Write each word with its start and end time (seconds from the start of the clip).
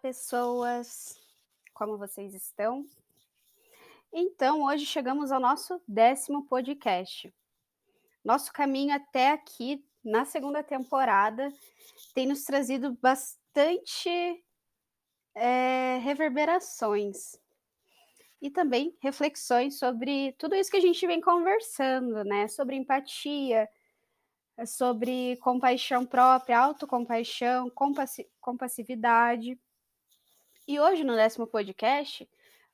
Pessoas! 0.00 1.18
Como 1.74 1.98
vocês 1.98 2.32
estão? 2.32 2.86
Então, 4.12 4.62
hoje 4.62 4.86
chegamos 4.86 5.32
ao 5.32 5.40
nosso 5.40 5.82
décimo 5.88 6.46
podcast. 6.46 7.34
Nosso 8.24 8.52
caminho 8.52 8.94
até 8.94 9.32
aqui, 9.32 9.84
na 10.04 10.24
segunda 10.24 10.62
temporada, 10.62 11.52
tem 12.14 12.28
nos 12.28 12.44
trazido 12.44 12.96
bastante 13.02 14.44
é, 15.34 15.98
reverberações 15.98 17.36
e 18.40 18.50
também 18.50 18.96
reflexões 19.00 19.80
sobre 19.80 20.32
tudo 20.38 20.54
isso 20.54 20.70
que 20.70 20.76
a 20.76 20.80
gente 20.80 21.04
vem 21.08 21.20
conversando, 21.20 22.22
né? 22.22 22.46
Sobre 22.46 22.76
empatia, 22.76 23.68
sobre 24.64 25.36
compaixão 25.38 26.06
própria, 26.06 26.60
autocompaixão, 26.60 27.68
compassividade. 28.40 29.58
E 30.68 30.78
hoje, 30.78 31.02
no 31.02 31.16
décimo 31.16 31.46
podcast, 31.46 32.28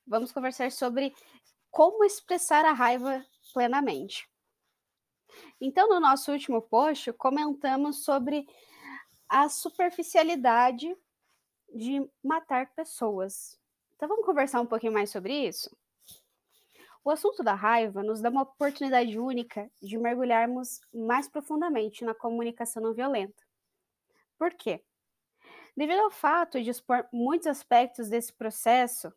vamos 0.05 0.29
conversar 0.29 0.69
sobre 0.69 1.15
como 1.71 2.03
expressar 2.03 2.65
a 2.65 2.73
raiva 2.73 3.25
plenamente. 3.53 4.29
Então, 5.61 5.87
no 5.87 6.01
nosso 6.01 6.29
último 6.29 6.61
post, 6.61 7.13
comentamos 7.13 8.03
sobre 8.03 8.45
a 9.29 9.47
superficialidade 9.47 10.93
de 11.73 12.05
matar 12.21 12.69
pessoas. 12.75 13.57
Então, 13.95 14.09
vamos 14.09 14.25
conversar 14.25 14.59
um 14.59 14.67
pouquinho 14.67 14.91
mais 14.91 15.09
sobre 15.09 15.47
isso? 15.47 15.73
O 17.01 17.09
assunto 17.09 17.41
da 17.43 17.53
raiva 17.53 18.03
nos 18.03 18.19
dá 18.19 18.29
uma 18.29 18.41
oportunidade 18.41 19.17
única 19.17 19.71
de 19.81 19.97
mergulharmos 19.97 20.81
mais 20.93 21.29
profundamente 21.29 22.03
na 22.03 22.13
comunicação 22.13 22.83
não 22.83 22.93
violenta. 22.93 23.41
Por 24.37 24.53
quê? 24.53 24.83
Devido 25.75 25.99
ao 25.99 26.11
fato 26.11 26.61
de 26.61 26.69
expor 26.69 27.07
muitos 27.11 27.47
aspectos 27.47 28.09
desse 28.09 28.33
processo 28.33 29.13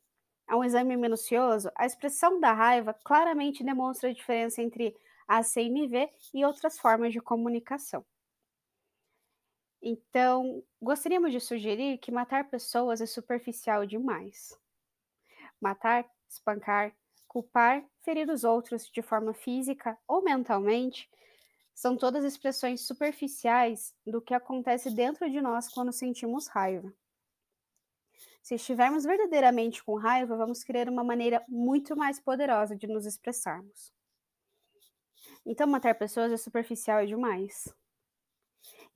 a 0.46 0.56
um 0.56 0.64
exame 0.64 0.96
minucioso, 0.96 1.70
a 1.76 1.86
expressão 1.86 2.40
da 2.40 2.52
raiva 2.52 2.94
claramente 3.04 3.62
demonstra 3.64 4.10
a 4.10 4.12
diferença 4.12 4.62
entre 4.62 4.96
a 5.28 5.42
CNV 5.42 6.10
e 6.34 6.44
outras 6.44 6.78
formas 6.78 7.12
de 7.12 7.20
comunicação. 7.20 8.04
Então, 9.82 10.62
gostaríamos 10.80 11.32
de 11.32 11.40
sugerir 11.40 11.98
que 11.98 12.10
matar 12.10 12.48
pessoas 12.50 13.00
é 13.00 13.06
superficial 13.06 13.86
demais. 13.86 14.58
Matar, 15.60 16.04
espancar, 16.28 16.92
culpar, 17.26 17.84
ferir 18.04 18.28
os 18.30 18.42
outros 18.44 18.88
de 18.90 19.02
forma 19.02 19.32
física 19.34 19.96
ou 20.06 20.22
mentalmente, 20.22 21.08
são 21.78 21.96
todas 21.96 22.24
expressões 22.24 22.80
superficiais 22.80 23.94
do 24.04 24.20
que 24.20 24.34
acontece 24.34 24.90
dentro 24.90 25.30
de 25.30 25.40
nós 25.40 25.68
quando 25.68 25.92
sentimos 25.92 26.48
raiva. 26.48 26.92
Se 28.42 28.56
estivermos 28.56 29.04
verdadeiramente 29.04 29.84
com 29.84 29.94
raiva, 29.94 30.36
vamos 30.36 30.64
querer 30.64 30.88
uma 30.88 31.04
maneira 31.04 31.40
muito 31.46 31.96
mais 31.96 32.18
poderosa 32.18 32.74
de 32.74 32.88
nos 32.88 33.06
expressarmos. 33.06 33.92
Então, 35.46 35.68
matar 35.68 35.94
pessoas 35.94 36.32
é 36.32 36.36
superficial 36.36 37.06
demais. 37.06 37.72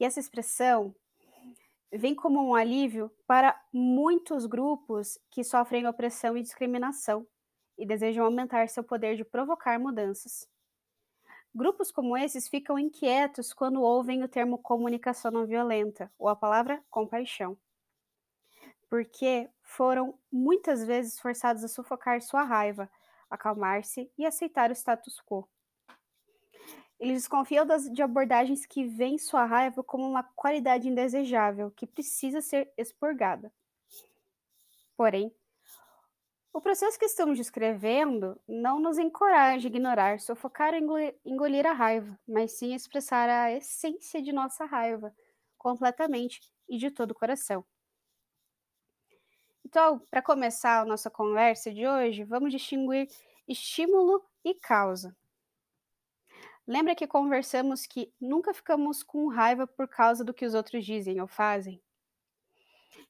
E 0.00 0.04
essa 0.04 0.18
expressão 0.18 0.92
vem 1.92 2.16
como 2.16 2.42
um 2.44 2.52
alívio 2.52 3.12
para 3.28 3.64
muitos 3.72 4.44
grupos 4.44 5.20
que 5.30 5.44
sofrem 5.44 5.86
opressão 5.86 6.36
e 6.36 6.42
discriminação 6.42 7.24
e 7.78 7.86
desejam 7.86 8.24
aumentar 8.24 8.68
seu 8.68 8.82
poder 8.82 9.14
de 9.14 9.24
provocar 9.24 9.78
mudanças. 9.78 10.50
Grupos 11.54 11.90
como 11.90 12.16
esses 12.16 12.48
ficam 12.48 12.78
inquietos 12.78 13.52
quando 13.52 13.82
ouvem 13.82 14.22
o 14.22 14.28
termo 14.28 14.56
comunicação 14.56 15.30
não 15.30 15.46
violenta 15.46 16.10
ou 16.18 16.28
a 16.28 16.36
palavra 16.36 16.82
compaixão, 16.88 17.58
porque 18.88 19.50
foram 19.62 20.18
muitas 20.30 20.84
vezes 20.84 21.18
forçados 21.20 21.62
a 21.62 21.68
sufocar 21.68 22.22
sua 22.22 22.42
raiva, 22.42 22.90
acalmar-se 23.28 24.10
e 24.16 24.24
aceitar 24.24 24.70
o 24.70 24.74
status 24.74 25.20
quo. 25.20 25.46
Eles 26.98 27.22
desconfiam 27.22 27.66
das, 27.66 27.90
de 27.90 28.02
abordagens 28.02 28.64
que 28.64 28.86
veem 28.86 29.18
sua 29.18 29.44
raiva 29.44 29.82
como 29.82 30.08
uma 30.08 30.22
qualidade 30.22 30.88
indesejável 30.88 31.70
que 31.70 31.86
precisa 31.86 32.40
ser 32.40 32.72
expurgada. 32.78 33.52
Porém, 34.96 35.34
o 36.52 36.60
processo 36.60 36.98
que 36.98 37.06
estamos 37.06 37.38
descrevendo 37.38 38.38
não 38.46 38.78
nos 38.78 38.98
encoraja 38.98 39.66
a 39.66 39.70
ignorar, 39.70 40.20
sufocar 40.20 40.74
ou 40.74 40.98
engolir, 41.24 41.66
a 41.66 41.72
raiva, 41.72 42.18
mas 42.28 42.58
sim 42.58 42.74
expressar 42.74 43.28
a 43.28 43.52
essência 43.52 44.22
de 44.22 44.32
nossa 44.32 44.64
raiva, 44.66 45.14
completamente 45.56 46.40
e 46.68 46.76
de 46.76 46.90
todo 46.90 47.12
o 47.12 47.14
coração. 47.14 47.64
Então, 49.64 50.00
para 50.10 50.20
começar 50.20 50.80
a 50.80 50.84
nossa 50.84 51.10
conversa 51.10 51.72
de 51.72 51.86
hoje, 51.86 52.24
vamos 52.24 52.52
distinguir 52.52 53.08
estímulo 53.48 54.22
e 54.44 54.54
causa. 54.54 55.16
Lembra 56.66 56.94
que 56.94 57.06
conversamos 57.06 57.86
que 57.86 58.12
nunca 58.20 58.52
ficamos 58.52 59.02
com 59.02 59.28
raiva 59.28 59.66
por 59.66 59.88
causa 59.88 60.24
do 60.24 60.34
que 60.34 60.44
os 60.44 60.54
outros 60.54 60.84
dizem 60.84 61.20
ou 61.20 61.26
fazem? 61.26 61.82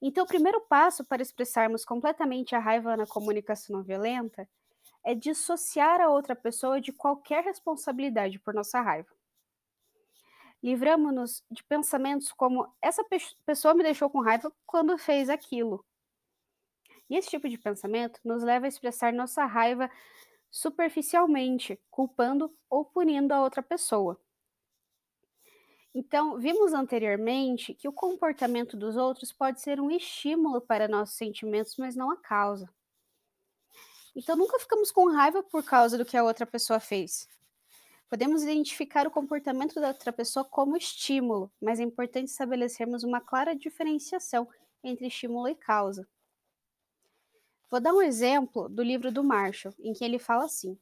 Então, 0.04 0.24
o 0.24 0.26
primeiro 0.26 0.60
passo 0.62 1.04
para 1.04 1.22
expressarmos 1.22 1.84
completamente 1.84 2.56
a 2.56 2.58
raiva 2.58 2.96
na 2.96 3.06
comunicação 3.06 3.76
não 3.76 3.84
violenta 3.84 4.48
é 5.04 5.14
dissociar 5.14 6.00
a 6.00 6.10
outra 6.10 6.34
pessoa 6.34 6.80
de 6.80 6.92
qualquer 6.92 7.44
responsabilidade 7.44 8.40
por 8.40 8.52
nossa 8.52 8.80
raiva. 8.80 9.08
Livramos-nos 10.60 11.44
de 11.48 11.62
pensamentos 11.62 12.32
como 12.32 12.72
essa 12.82 13.04
pe 13.04 13.18
pessoa 13.46 13.74
me 13.74 13.84
deixou 13.84 14.10
com 14.10 14.20
raiva 14.20 14.52
quando 14.66 14.98
fez 14.98 15.30
aquilo. 15.30 15.84
E 17.08 17.16
esse 17.16 17.30
tipo 17.30 17.48
de 17.48 17.58
pensamento 17.58 18.20
nos 18.24 18.42
leva 18.42 18.66
a 18.66 18.68
expressar 18.68 19.12
nossa 19.12 19.44
raiva 19.44 19.88
superficialmente, 20.50 21.80
culpando 21.90 22.52
ou 22.68 22.84
punindo 22.84 23.32
a 23.32 23.40
outra 23.40 23.62
pessoa. 23.62 24.20
Então, 25.94 26.38
vimos 26.38 26.72
anteriormente 26.72 27.74
que 27.74 27.86
o 27.86 27.92
comportamento 27.92 28.76
dos 28.76 28.96
outros 28.96 29.30
pode 29.30 29.60
ser 29.60 29.78
um 29.78 29.90
estímulo 29.90 30.60
para 30.60 30.88
nossos 30.88 31.16
sentimentos, 31.16 31.76
mas 31.76 31.94
não 31.94 32.10
a 32.10 32.16
causa. 32.16 32.68
Então, 34.16 34.36
nunca 34.36 34.58
ficamos 34.58 34.90
com 34.90 35.10
raiva 35.10 35.42
por 35.42 35.62
causa 35.62 35.98
do 35.98 36.04
que 36.04 36.16
a 36.16 36.24
outra 36.24 36.46
pessoa 36.46 36.80
fez. 36.80 37.28
Podemos 38.08 38.42
identificar 38.42 39.06
o 39.06 39.10
comportamento 39.10 39.80
da 39.80 39.88
outra 39.88 40.12
pessoa 40.12 40.44
como 40.44 40.76
estímulo, 40.76 41.50
mas 41.60 41.80
é 41.80 41.82
importante 41.82 42.28
estabelecermos 42.28 43.04
uma 43.04 43.20
clara 43.20 43.54
diferenciação 43.54 44.48
entre 44.84 45.06
estímulo 45.06 45.48
e 45.48 45.54
causa. 45.54 46.06
Vou 47.70 47.80
dar 47.80 47.94
um 47.94 48.02
exemplo 48.02 48.68
do 48.68 48.82
livro 48.82 49.10
do 49.10 49.24
Marshall, 49.24 49.74
em 49.78 49.94
que 49.94 50.04
ele 50.04 50.18
fala 50.18 50.44
assim: 50.44 50.78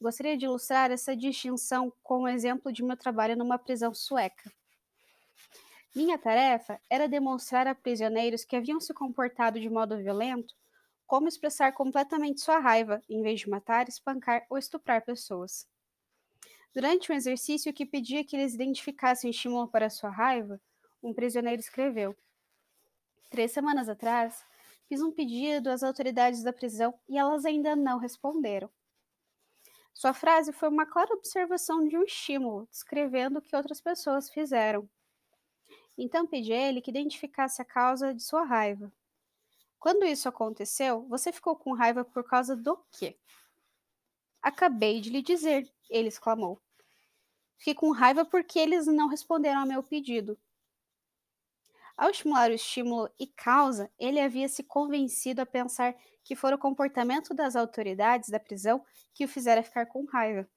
Gostaria 0.00 0.36
de 0.36 0.46
ilustrar 0.46 0.90
essa 0.90 1.14
distinção 1.14 1.92
com 2.02 2.22
o 2.22 2.28
exemplo 2.28 2.72
de 2.72 2.82
meu 2.82 2.96
trabalho 2.96 3.36
numa 3.36 3.58
prisão 3.58 3.92
sueca. 3.92 4.50
Minha 5.94 6.16
tarefa 6.16 6.80
era 6.88 7.06
demonstrar 7.06 7.66
a 7.66 7.74
prisioneiros 7.74 8.44
que 8.44 8.56
haviam 8.56 8.80
se 8.80 8.94
comportado 8.94 9.60
de 9.60 9.68
modo 9.68 9.98
violento 9.98 10.54
como 11.06 11.28
expressar 11.28 11.72
completamente 11.72 12.40
sua 12.40 12.60
raiva, 12.60 13.02
em 13.10 13.20
vez 13.20 13.40
de 13.40 13.50
matar, 13.50 13.88
espancar 13.88 14.46
ou 14.48 14.56
estuprar 14.56 15.04
pessoas. 15.04 15.68
Durante 16.72 17.10
um 17.10 17.14
exercício 17.16 17.72
que 17.72 17.84
pedia 17.84 18.24
que 18.24 18.36
eles 18.36 18.54
identificassem 18.54 19.28
o 19.28 19.32
estímulo 19.32 19.66
para 19.66 19.90
sua 19.90 20.08
raiva, 20.08 20.60
um 21.02 21.12
prisioneiro 21.12 21.60
escreveu: 21.60 22.16
Três 23.28 23.50
semanas 23.50 23.88
atrás, 23.88 24.44
fiz 24.88 25.02
um 25.02 25.10
pedido 25.10 25.68
às 25.68 25.82
autoridades 25.82 26.44
da 26.44 26.52
prisão 26.52 26.94
e 27.08 27.18
elas 27.18 27.44
ainda 27.44 27.74
não 27.74 27.98
responderam. 27.98 28.70
Sua 29.92 30.14
frase 30.14 30.52
foi 30.52 30.68
uma 30.68 30.86
clara 30.86 31.12
observação 31.12 31.86
de 31.86 31.96
um 31.96 32.02
estímulo, 32.04 32.66
descrevendo 32.70 33.38
o 33.38 33.42
que 33.42 33.54
outras 33.54 33.80
pessoas 33.80 34.30
fizeram. 34.30 34.88
Então 35.96 36.26
pedi 36.26 36.52
a 36.52 36.68
ele 36.68 36.80
que 36.80 36.90
identificasse 36.90 37.60
a 37.60 37.64
causa 37.64 38.14
de 38.14 38.22
sua 38.22 38.44
raiva. 38.44 38.90
Quando 39.78 40.04
isso 40.04 40.28
aconteceu, 40.28 41.06
você 41.08 41.32
ficou 41.32 41.56
com 41.56 41.72
raiva 41.72 42.04
por 42.04 42.24
causa 42.24 42.56
do 42.56 42.76
quê? 42.92 43.18
Acabei 44.42 45.00
de 45.00 45.10
lhe 45.10 45.22
dizer, 45.22 45.70
ele 45.88 46.08
exclamou. 46.08 46.60
Fiquei 47.58 47.74
com 47.74 47.90
raiva 47.90 48.24
porque 48.24 48.58
eles 48.58 48.86
não 48.86 49.08
responderam 49.08 49.60
ao 49.60 49.66
meu 49.66 49.82
pedido. 49.82 50.38
Ao 52.00 52.08
estimular 52.08 52.50
o 52.50 52.54
estímulo 52.54 53.10
e 53.18 53.26
causa, 53.26 53.90
ele 53.98 54.18
havia 54.18 54.48
se 54.48 54.62
convencido 54.62 55.42
a 55.42 55.44
pensar 55.44 55.94
que 56.24 56.34
fora 56.34 56.56
o 56.56 56.58
comportamento 56.58 57.34
das 57.34 57.54
autoridades 57.54 58.30
da 58.30 58.40
prisão 58.40 58.82
que 59.12 59.26
o 59.26 59.28
fizera 59.28 59.62
ficar 59.62 59.84
com 59.84 60.06
raiva. 60.06 60.48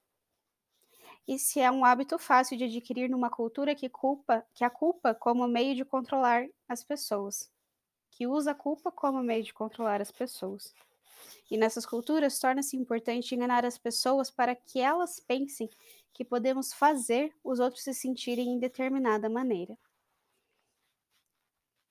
Esse 1.27 1.59
é 1.59 1.69
um 1.69 1.83
hábito 1.83 2.17
fácil 2.17 2.57
de 2.57 2.63
adquirir 2.63 3.09
numa 3.09 3.29
cultura 3.29 3.75
que 3.75 3.89
culpa, 3.89 4.45
que 4.53 4.63
a 4.63 4.69
culpa 4.69 5.13
como 5.13 5.45
meio 5.45 5.75
de 5.75 5.83
controlar 5.83 6.47
as 6.65 6.81
pessoas, 6.81 7.51
que 8.09 8.25
usa 8.25 8.51
a 8.51 8.55
culpa 8.55 8.89
como 8.89 9.21
meio 9.21 9.43
de 9.43 9.53
controlar 9.53 9.99
as 10.01 10.13
pessoas. 10.13 10.73
E 11.51 11.57
nessas 11.57 11.85
culturas 11.85 12.39
torna-se 12.39 12.77
importante 12.77 13.35
enganar 13.35 13.65
as 13.65 13.77
pessoas 13.77 14.31
para 14.31 14.55
que 14.55 14.79
elas 14.79 15.19
pensem 15.19 15.69
que 16.13 16.23
podemos 16.23 16.71
fazer 16.73 17.35
os 17.43 17.59
outros 17.59 17.83
se 17.83 17.93
sentirem 17.93 18.47
em 18.47 18.59
determinada 18.59 19.29
maneira. 19.29 19.77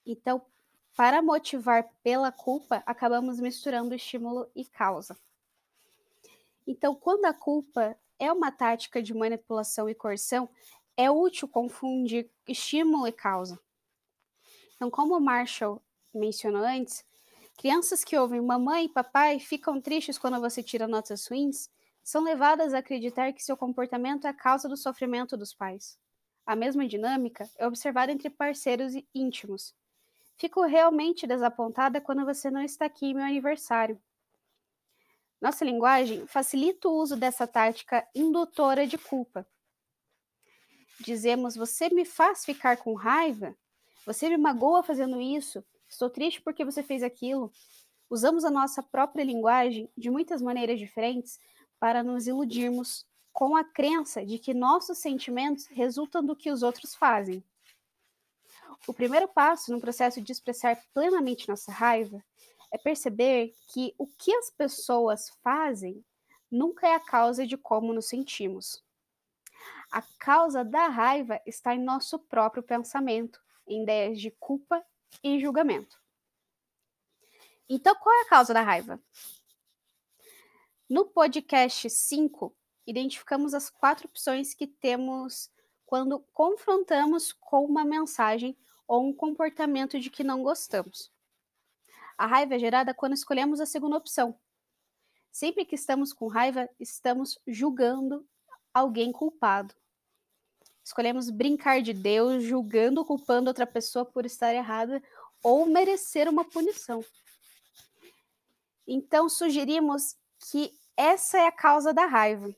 Então, 0.05 0.43
para 0.97 1.23
motivar 1.23 1.91
pela 2.03 2.31
culpa, 2.31 2.83
acabamos 2.85 3.41
misturando 3.41 3.95
estímulo 3.95 4.51
e 4.55 4.65
causa. 4.65 5.17
Então, 6.67 6.95
quando 6.95 7.25
a 7.25 7.33
culpa 7.33 7.97
é 8.19 8.31
uma 8.31 8.53
tática 8.53 9.03
de 9.03 9.15
manipulação 9.15 9.89
e 9.89 9.95
coerção, 9.95 10.49
é 10.97 11.11
útil 11.11 11.49
confundir 11.49 12.31
estímulo 12.47 13.07
e 13.07 13.13
causa. 13.13 13.59
Então, 14.77 14.91
como 14.91 15.17
o 15.17 15.21
Marshall 15.21 15.81
mencionou 16.13 16.63
antes, 16.63 17.05
crianças 17.57 18.05
que 18.05 18.17
ouvem 18.17 18.41
mamãe 18.41 18.85
e 18.85 18.89
papai 18.89 19.39
ficam 19.39 19.81
tristes 19.81 20.19
quando 20.19 20.41
você 20.41 20.63
tira 20.63 20.87
notas 20.87 21.27
ruins 21.27 21.71
são 22.03 22.23
levadas 22.23 22.75
a 22.75 22.79
acreditar 22.79 23.33
que 23.33 23.43
seu 23.43 23.57
comportamento 23.57 24.27
é 24.27 24.31
a 24.31 24.35
causa 24.35 24.69
do 24.69 24.77
sofrimento 24.77 25.37
dos 25.37 25.55
pais. 25.55 25.99
A 26.45 26.57
mesma 26.57 26.87
dinâmica 26.87 27.49
é 27.57 27.67
observada 27.67 28.11
entre 28.11 28.29
parceiros 28.29 28.93
íntimos. 29.15 29.75
Fico 30.43 30.63
realmente 30.63 31.25
desapontada 31.25 32.01
quando 32.01 32.25
você 32.25 32.51
não 32.51 32.63
está 32.63 32.87
aqui 32.87 33.07
em 33.07 33.15
meu 33.15 33.23
aniversário. 33.23 33.97
Nossa 35.41 35.65
linguagem 35.65 36.27
facilita 36.27 36.89
o 36.89 36.97
uso 36.97 37.15
dessa 37.15 37.47
tática 37.47 38.05
indutora 38.13 38.85
de 38.85 38.99
culpa. 38.99 39.47
Dizemos: 40.99 41.55
Você 41.55 41.91
me 41.91 42.05
faz 42.05 42.45
ficar 42.45 42.77
com 42.79 42.95
raiva? 42.95 43.57
Você 44.05 44.29
me 44.29 44.37
magoa 44.37 44.83
fazendo 44.83 45.21
isso? 45.21 45.65
Estou 45.89 46.11
triste 46.11 46.43
porque 46.43 46.65
você 46.65 46.83
fez 46.83 47.05
aquilo. 47.05 47.53
Usamos 48.11 48.45
a 48.45 48.51
nossa 48.51 48.83
própria 48.83 49.23
linguagem 49.23 49.89
de 49.97 50.11
muitas 50.11 50.43
maneiras 50.43 50.77
diferentes 50.77 51.39
para 51.79 52.03
nos 52.03 52.27
iludirmos 52.27 53.07
com 53.33 53.55
a 53.55 53.63
crença 53.63 54.27
de 54.27 54.41
que 54.41 54.53
nossos 54.53 54.99
sentimentos 54.99 55.67
resultam 55.67 56.21
do 56.21 56.35
que 56.35 56.51
os 56.51 56.65
outros 56.65 56.97
fazem. 56.97 57.45
O 58.87 58.93
primeiro 58.93 59.29
passo 59.29 59.71
no 59.71 59.81
processo 59.81 60.21
de 60.21 60.33
expressar 60.33 60.83
plenamente 60.93 61.49
nossa 61.49 61.71
raiva 61.71 62.23
é 62.73 62.79
perceber 62.79 63.55
que 63.69 63.95
o 63.97 64.07
que 64.07 64.35
as 64.35 64.51
pessoas 64.51 65.31
fazem 65.43 66.05
nunca 66.51 66.89
é 66.89 66.95
a 66.95 67.01
causa 67.01 67.47
de 67.47 67.57
como 67.57 67.93
nos 67.93 68.09
sentimos. 68.09 68.83
A 69.91 70.03
causa 70.19 70.65
da 70.65 70.89
raiva 70.89 71.41
está 71.47 71.75
em 71.75 71.83
nosso 71.83 72.19
próprio 72.19 72.63
pensamento, 72.63 73.41
em 73.67 73.83
ideias 73.83 74.21
de 74.21 74.31
culpa 74.33 74.85
e 75.23 75.41
julgamento. 75.41 76.01
Então, 77.69 77.95
qual 77.95 78.15
é 78.15 78.23
a 78.23 78.29
causa 78.29 78.53
da 78.53 78.63
raiva? 78.63 79.01
No 80.89 81.07
podcast 81.07 81.89
5, 81.89 82.55
identificamos 82.87 83.55
as 83.55 83.71
quatro 83.71 84.09
opções 84.09 84.55
que 84.55 84.67
temos 84.67 85.51
quando 85.87 86.21
confrontamos 86.33 87.33
com 87.33 87.65
uma 87.65 87.85
mensagem 87.85 88.57
ou 88.93 89.09
um 89.09 89.15
comportamento 89.15 89.99
de 89.99 90.11
que 90.11 90.23
não 90.23 90.43
gostamos. 90.43 91.11
A 92.19 92.27
raiva 92.27 92.57
é 92.57 92.59
gerada 92.59 92.93
quando 92.93 93.15
escolhemos 93.15 93.61
a 93.61 93.67
segunda 93.67 93.97
opção. 93.97 94.39
Sempre 95.31 95.65
que 95.65 95.75
estamos 95.75 96.13
com 96.13 96.27
raiva, 96.27 96.69
estamos 96.79 97.39
julgando 97.47 98.27
alguém 98.75 99.11
culpado. 99.11 99.75
Escolhemos 100.85 101.31
brincar 101.31 101.81
de 101.81 101.95
Deus, 101.95 102.43
julgando, 102.43 103.05
culpando 103.05 103.49
outra 103.49 103.67
pessoa 103.67 104.05
por 104.05 104.27
estar 104.27 104.53
errada 104.53 105.03
ou 105.43 105.65
merecer 105.65 106.29
uma 106.29 106.45
punição. 106.45 107.03
Então, 108.87 109.29
sugerimos 109.29 110.17
que 110.51 110.71
essa 110.97 111.39
é 111.39 111.47
a 111.47 111.53
causa 111.53 111.95
da 111.95 112.05
raiva 112.05 112.55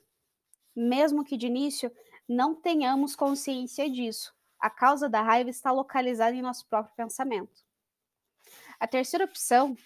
mesmo 0.75 1.25
que 1.25 1.37
de 1.37 1.47
início 1.47 1.93
não 2.29 2.55
tenhamos 2.55 3.15
consciência 3.15 3.89
disso. 3.89 4.34
A 4.65 4.71
causa 4.71 5.11
da 5.11 5.21
raiva 5.21 5.51
está 5.51 5.71
localizada 5.71 6.35
em 6.35 6.41
nosso 6.41 6.67
próprio 6.67 6.97
pensamento. 6.97 7.63
A 8.81 8.89
terceira 8.89 9.27
opção, 9.27 9.77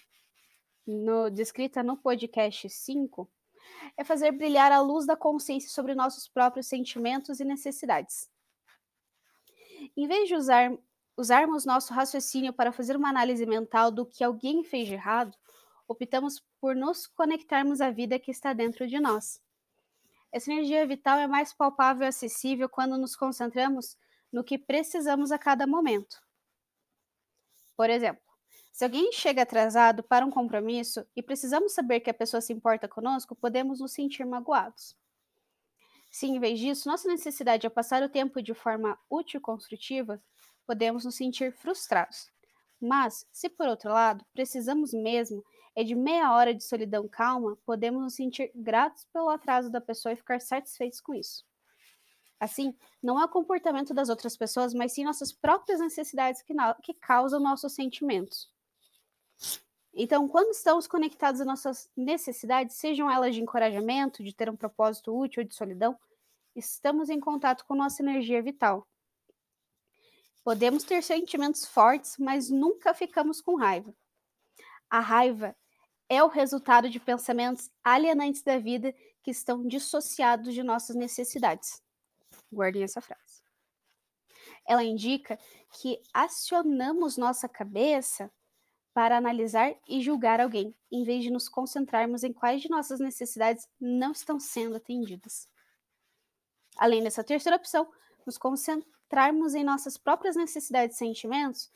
no, 0.87 1.29
descrita 1.29 1.83
no 1.83 1.97
podcast 1.97 2.69
5, 2.69 3.29
é 3.97 4.05
fazer 4.05 4.31
brilhar 4.31 4.71
a 4.71 4.79
luz 4.79 5.05
da 5.05 5.17
consciência 5.17 5.69
sobre 5.69 5.93
nossos 5.93 6.29
próprios 6.29 6.67
sentimentos 6.67 7.41
e 7.41 7.43
necessidades. 7.43 8.31
Em 9.97 10.07
vez 10.07 10.29
de 10.29 10.35
usar, 10.35 10.71
usarmos 11.17 11.65
nosso 11.65 11.93
raciocínio 11.93 12.53
para 12.53 12.71
fazer 12.71 12.95
uma 12.95 13.09
análise 13.09 13.45
mental 13.45 13.91
do 13.91 14.05
que 14.05 14.23
alguém 14.23 14.63
fez 14.63 14.87
de 14.87 14.93
errado, 14.93 15.37
optamos 15.89 16.41
por 16.61 16.73
nos 16.73 17.05
conectarmos 17.05 17.81
à 17.81 17.91
vida 17.91 18.17
que 18.17 18.31
está 18.31 18.53
dentro 18.53 18.87
de 18.87 18.97
nós. 18.97 19.41
Essa 20.31 20.53
energia 20.53 20.87
vital 20.87 21.19
é 21.19 21.27
mais 21.27 21.51
palpável 21.51 22.05
e 22.05 22.07
acessível 22.07 22.69
quando 22.69 22.97
nos 22.97 23.13
concentramos 23.13 23.97
no 24.31 24.43
que 24.43 24.57
precisamos 24.57 25.31
a 25.31 25.39
cada 25.39 25.65
momento. 25.65 26.21
Por 27.75 27.89
exemplo, 27.89 28.21
se 28.71 28.83
alguém 28.83 29.11
chega 29.11 29.41
atrasado 29.41 30.03
para 30.03 30.25
um 30.25 30.31
compromisso 30.31 31.05
e 31.15 31.21
precisamos 31.21 31.73
saber 31.73 31.99
que 31.99 32.09
a 32.09 32.13
pessoa 32.13 32.41
se 32.41 32.53
importa 32.53 32.87
conosco, 32.87 33.35
podemos 33.35 33.79
nos 33.79 33.91
sentir 33.91 34.25
magoados. 34.25 34.95
Se, 36.09 36.25
em 36.25 36.39
vez 36.39 36.59
disso, 36.59 36.89
nossa 36.89 37.07
necessidade 37.07 37.67
é 37.67 37.69
passar 37.69 38.01
o 38.01 38.09
tempo 38.09 38.41
de 38.41 38.53
forma 38.53 38.97
útil 39.09 39.39
e 39.39 39.43
construtiva, 39.43 40.21
podemos 40.65 41.05
nos 41.05 41.15
sentir 41.15 41.51
frustrados. 41.51 42.29
Mas, 42.81 43.27
se 43.31 43.49
por 43.49 43.67
outro 43.67 43.91
lado, 43.91 44.25
precisamos 44.33 44.93
mesmo 44.93 45.43
é 45.75 45.83
de 45.83 45.95
meia 45.95 46.33
hora 46.33 46.53
de 46.53 46.63
solidão 46.63 47.07
calma, 47.07 47.57
podemos 47.65 48.01
nos 48.01 48.13
sentir 48.13 48.51
gratos 48.53 49.05
pelo 49.13 49.29
atraso 49.29 49.69
da 49.69 49.79
pessoa 49.79 50.11
e 50.13 50.17
ficar 50.17 50.41
satisfeitos 50.41 50.99
com 50.99 51.13
isso. 51.13 51.45
Assim, 52.39 52.73
não 53.03 53.19
é 53.19 53.25
o 53.25 53.29
comportamento 53.29 53.93
das 53.93 54.09
outras 54.09 54.37
pessoas, 54.37 54.73
mas 54.73 54.93
sim 54.93 55.03
nossas 55.03 55.33
próprias 55.33 55.79
necessidades 55.79 56.41
que, 56.41 56.53
que 56.81 56.93
causam 56.93 57.39
nossos 57.39 57.73
sentimentos. 57.73 58.49
Então, 59.93 60.27
quando 60.27 60.51
estamos 60.51 60.87
conectados 60.87 61.41
às 61.41 61.47
nossas 61.47 61.89
necessidades, 61.97 62.77
sejam 62.77 63.11
elas 63.11 63.35
de 63.35 63.41
encorajamento, 63.41 64.23
de 64.23 64.33
ter 64.33 64.49
um 64.49 64.55
propósito 64.55 65.17
útil 65.17 65.41
ou 65.41 65.47
de 65.47 65.53
solidão, 65.53 65.99
estamos 66.55 67.09
em 67.09 67.19
contato 67.19 67.65
com 67.65 67.75
nossa 67.75 68.01
energia 68.01 68.41
vital. 68.41 68.87
Podemos 70.43 70.83
ter 70.83 71.03
sentimentos 71.03 71.65
fortes, 71.65 72.17
mas 72.17 72.49
nunca 72.49 72.93
ficamos 72.93 73.41
com 73.41 73.55
raiva. 73.55 73.93
A 74.89 74.99
raiva 74.99 75.55
é 76.07 76.23
o 76.23 76.27
resultado 76.27 76.89
de 76.89 76.99
pensamentos 76.99 77.69
alienantes 77.83 78.41
da 78.41 78.57
vida 78.57 78.95
que 79.21 79.31
estão 79.31 79.67
dissociados 79.67 80.53
de 80.53 80.63
nossas 80.63 80.95
necessidades. 80.95 81.83
Guardem 82.51 82.83
essa 82.83 83.01
frase. 83.01 83.41
Ela 84.67 84.83
indica 84.83 85.37
que 85.73 86.01
acionamos 86.13 87.17
nossa 87.17 87.47
cabeça 87.47 88.31
para 88.93 89.17
analisar 89.17 89.73
e 89.87 90.01
julgar 90.01 90.41
alguém, 90.41 90.75
em 90.91 91.03
vez 91.03 91.23
de 91.23 91.31
nos 91.31 91.47
concentrarmos 91.47 92.23
em 92.23 92.33
quais 92.33 92.61
de 92.61 92.69
nossas 92.69 92.99
necessidades 92.99 93.67
não 93.79 94.11
estão 94.11 94.39
sendo 94.39 94.75
atendidas. 94.75 95.47
Além 96.77 97.03
dessa 97.03 97.23
terceira 97.23 97.57
opção, 97.57 97.89
nos 98.25 98.37
concentrarmos 98.37 99.53
em 99.53 99.63
nossas 99.63 99.97
próprias 99.97 100.35
necessidades 100.35 100.95
e 100.95 100.99
sentimentos, 100.99 101.71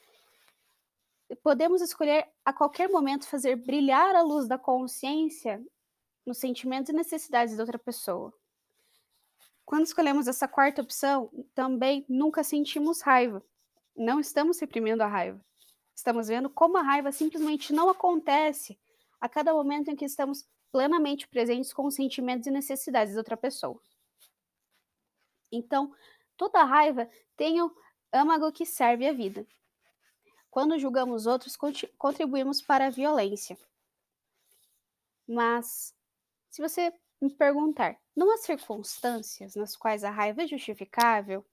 podemos 1.42 1.82
escolher 1.82 2.28
a 2.44 2.54
qualquer 2.54 2.90
momento 2.90 3.28
fazer 3.28 3.56
brilhar 3.56 4.16
a 4.16 4.22
luz 4.22 4.48
da 4.48 4.58
consciência 4.58 5.64
nos 6.26 6.38
sentimentos 6.38 6.90
e 6.90 6.94
necessidades 6.96 7.56
da 7.56 7.64
outra 7.64 7.80
pessoa. 7.80 8.34
Quando 9.66 9.86
escolhemos 9.86 10.28
essa 10.28 10.48
quarta 10.48 10.82
opção, 10.82 11.32
também 11.54 12.06
nunca 12.10 12.44
sentimos 12.44 13.02
raiva. 13.02 13.44
Não 13.96 14.20
estamos 14.20 14.60
reprimindo 14.60 15.04
a 15.04 15.08
raiva. 15.08 15.44
Estamos 15.96 16.28
vendo 16.28 16.50
como 16.50 16.78
a 16.78 16.82
raiva 16.82 17.12
simplesmente 17.12 17.72
não 17.72 17.90
acontece 17.90 18.80
a 19.22 19.30
cada 19.30 19.54
momento 19.54 19.90
em 19.90 19.96
que 19.96 20.06
estamos 20.06 20.46
plenamente 20.72 21.28
presentes 21.28 21.72
com 21.72 21.86
os 21.86 21.96
sentimentos 21.96 22.48
e 22.48 22.52
necessidades 22.52 23.14
da 23.14 23.20
outra 23.20 23.38
pessoa. 23.38 23.80
Então, 25.52 25.94
toda 26.36 26.64
raiva 26.64 27.08
tem 27.38 27.62
o 27.62 27.72
âmago 28.12 28.52
que 28.52 28.66
serve 28.66 29.08
à 29.08 29.14
vida. 29.14 29.46
Quando 30.50 30.78
julgamos 30.78 31.26
outros, 31.26 31.56
contribuímos 31.98 32.62
para 32.62 32.88
a 32.88 32.90
violência. 32.90 33.58
Mas, 35.28 35.96
se 36.50 36.62
você 36.62 36.94
me 37.22 37.30
perguntar, 37.30 37.98
não 38.16 38.34
há 38.34 38.38
circunstâncias 38.38 39.56
nas 39.56 39.76
quais 39.76 40.04
a 40.04 40.10
raiva 40.10 40.44
é 40.44 40.48
justificável? 40.48 41.46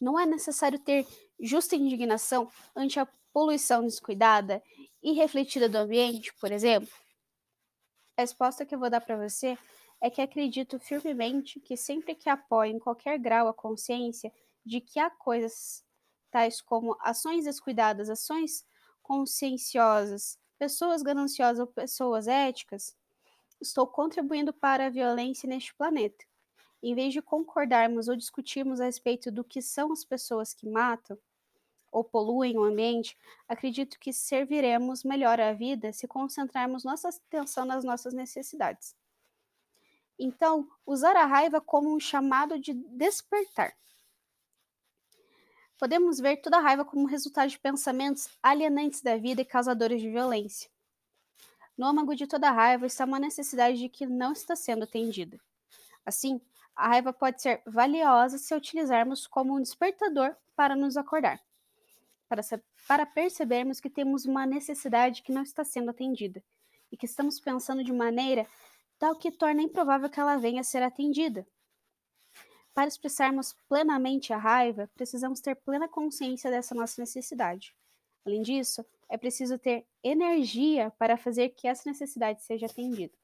Não 0.00 0.18
é 0.18 0.26
necessário 0.26 0.78
ter 0.78 1.06
justa 1.40 1.76
indignação 1.76 2.50
ante 2.74 2.98
a 2.98 3.08
poluição 3.32 3.82
descuidada 3.82 4.62
e 5.02 5.12
refletida 5.12 5.68
do 5.68 5.76
ambiente, 5.76 6.32
por 6.34 6.50
exemplo? 6.52 6.88
A 8.16 8.22
resposta 8.22 8.64
que 8.64 8.74
eu 8.74 8.78
vou 8.78 8.90
dar 8.90 9.00
para 9.00 9.16
você 9.16 9.58
é 10.00 10.10
que 10.10 10.20
acredito 10.20 10.78
firmemente 10.78 11.60
que 11.60 11.76
sempre 11.76 12.14
que 12.14 12.28
apoio 12.28 12.72
em 12.72 12.78
qualquer 12.78 13.18
grau 13.18 13.48
a 13.48 13.54
consciência 13.54 14.32
de 14.64 14.80
que 14.80 14.98
há 14.98 15.10
coisas 15.10 15.84
tais 16.30 16.60
como 16.60 16.96
ações 17.00 17.44
descuidadas, 17.44 18.10
ações 18.10 18.64
conscienciosas, 19.02 20.38
pessoas 20.58 21.02
gananciosas 21.02 21.60
ou 21.60 21.66
pessoas 21.66 22.26
éticas, 22.26 22.96
estou 23.60 23.86
contribuindo 23.86 24.52
para 24.52 24.86
a 24.86 24.90
violência 24.90 25.48
neste 25.48 25.74
planeta. 25.74 26.24
Em 26.82 26.94
vez 26.94 27.12
de 27.12 27.22
concordarmos 27.22 28.08
ou 28.08 28.16
discutirmos 28.16 28.80
a 28.80 28.84
respeito 28.84 29.30
do 29.30 29.42
que 29.42 29.62
são 29.62 29.92
as 29.92 30.04
pessoas 30.04 30.54
que 30.54 30.68
matam, 30.68 31.18
ou 31.90 32.04
poluem 32.04 32.58
o 32.58 32.64
ambiente, 32.64 33.16
acredito 33.48 33.98
que 33.98 34.12
serviremos 34.12 35.02
melhor 35.02 35.40
à 35.40 35.52
vida 35.52 35.92
se 35.92 36.06
concentrarmos 36.06 36.84
nossa 36.84 37.08
atenção 37.08 37.64
nas 37.64 37.84
nossas 37.84 38.12
necessidades. 38.12 38.94
Então, 40.18 40.68
usar 40.84 41.16
a 41.16 41.26
raiva 41.26 41.60
como 41.60 41.94
um 41.94 42.00
chamado 42.00 42.58
de 42.58 42.74
despertar. 42.74 43.76
Podemos 45.78 46.18
ver 46.18 46.38
toda 46.38 46.56
a 46.56 46.60
raiva 46.60 46.84
como 46.84 47.06
resultado 47.06 47.50
de 47.50 47.58
pensamentos 47.58 48.28
alienantes 48.42 49.02
da 49.02 49.16
vida 49.16 49.42
e 49.42 49.44
causadores 49.44 50.00
de 50.00 50.10
violência. 50.10 50.70
No 51.76 51.86
âmago 51.86 52.14
de 52.14 52.26
toda 52.26 52.50
raiva 52.50 52.86
está 52.86 53.04
uma 53.04 53.18
necessidade 53.18 53.78
de 53.78 53.88
que 53.88 54.06
não 54.06 54.32
está 54.32 54.56
sendo 54.56 54.84
atendida. 54.84 55.38
Assim, 56.04 56.40
a 56.74 56.88
raiva 56.88 57.12
pode 57.12 57.42
ser 57.42 57.62
valiosa 57.66 58.38
se 58.38 58.54
utilizarmos 58.54 59.26
como 59.26 59.54
um 59.54 59.62
despertador 59.62 60.34
para 60.54 60.74
nos 60.74 60.96
acordar 60.96 61.40
para, 62.28 62.42
para 62.86 63.06
percebermos 63.06 63.80
que 63.80 63.90
temos 63.90 64.24
uma 64.24 64.46
necessidade 64.46 65.22
que 65.22 65.32
não 65.32 65.42
está 65.42 65.64
sendo 65.64 65.90
atendida 65.90 66.42
e 66.90 66.96
que 66.96 67.06
estamos 67.06 67.40
pensando 67.40 67.82
de 67.82 67.92
maneira 67.92 68.46
tal 68.98 69.16
que 69.16 69.30
torna 69.30 69.62
improvável 69.62 70.08
que 70.08 70.18
ela 70.18 70.36
venha 70.36 70.60
a 70.60 70.64
ser 70.64 70.82
atendida. 70.82 71.46
Para 72.74 72.88
expressarmos 72.88 73.54
plenamente 73.68 74.32
a 74.32 74.36
raiva, 74.36 74.90
precisamos 74.94 75.40
ter 75.40 75.54
plena 75.54 75.88
consciência 75.88 76.50
dessa 76.50 76.74
nossa 76.74 77.00
necessidade. 77.00 77.74
Além 78.24 78.42
disso, 78.42 78.84
é 79.08 79.16
preciso 79.16 79.58
ter 79.58 79.86
energia 80.02 80.90
para 80.98 81.16
fazer 81.16 81.50
que 81.50 81.68
essa 81.68 81.88
necessidade 81.88 82.42
seja 82.42 82.66
atendida. 82.66 83.14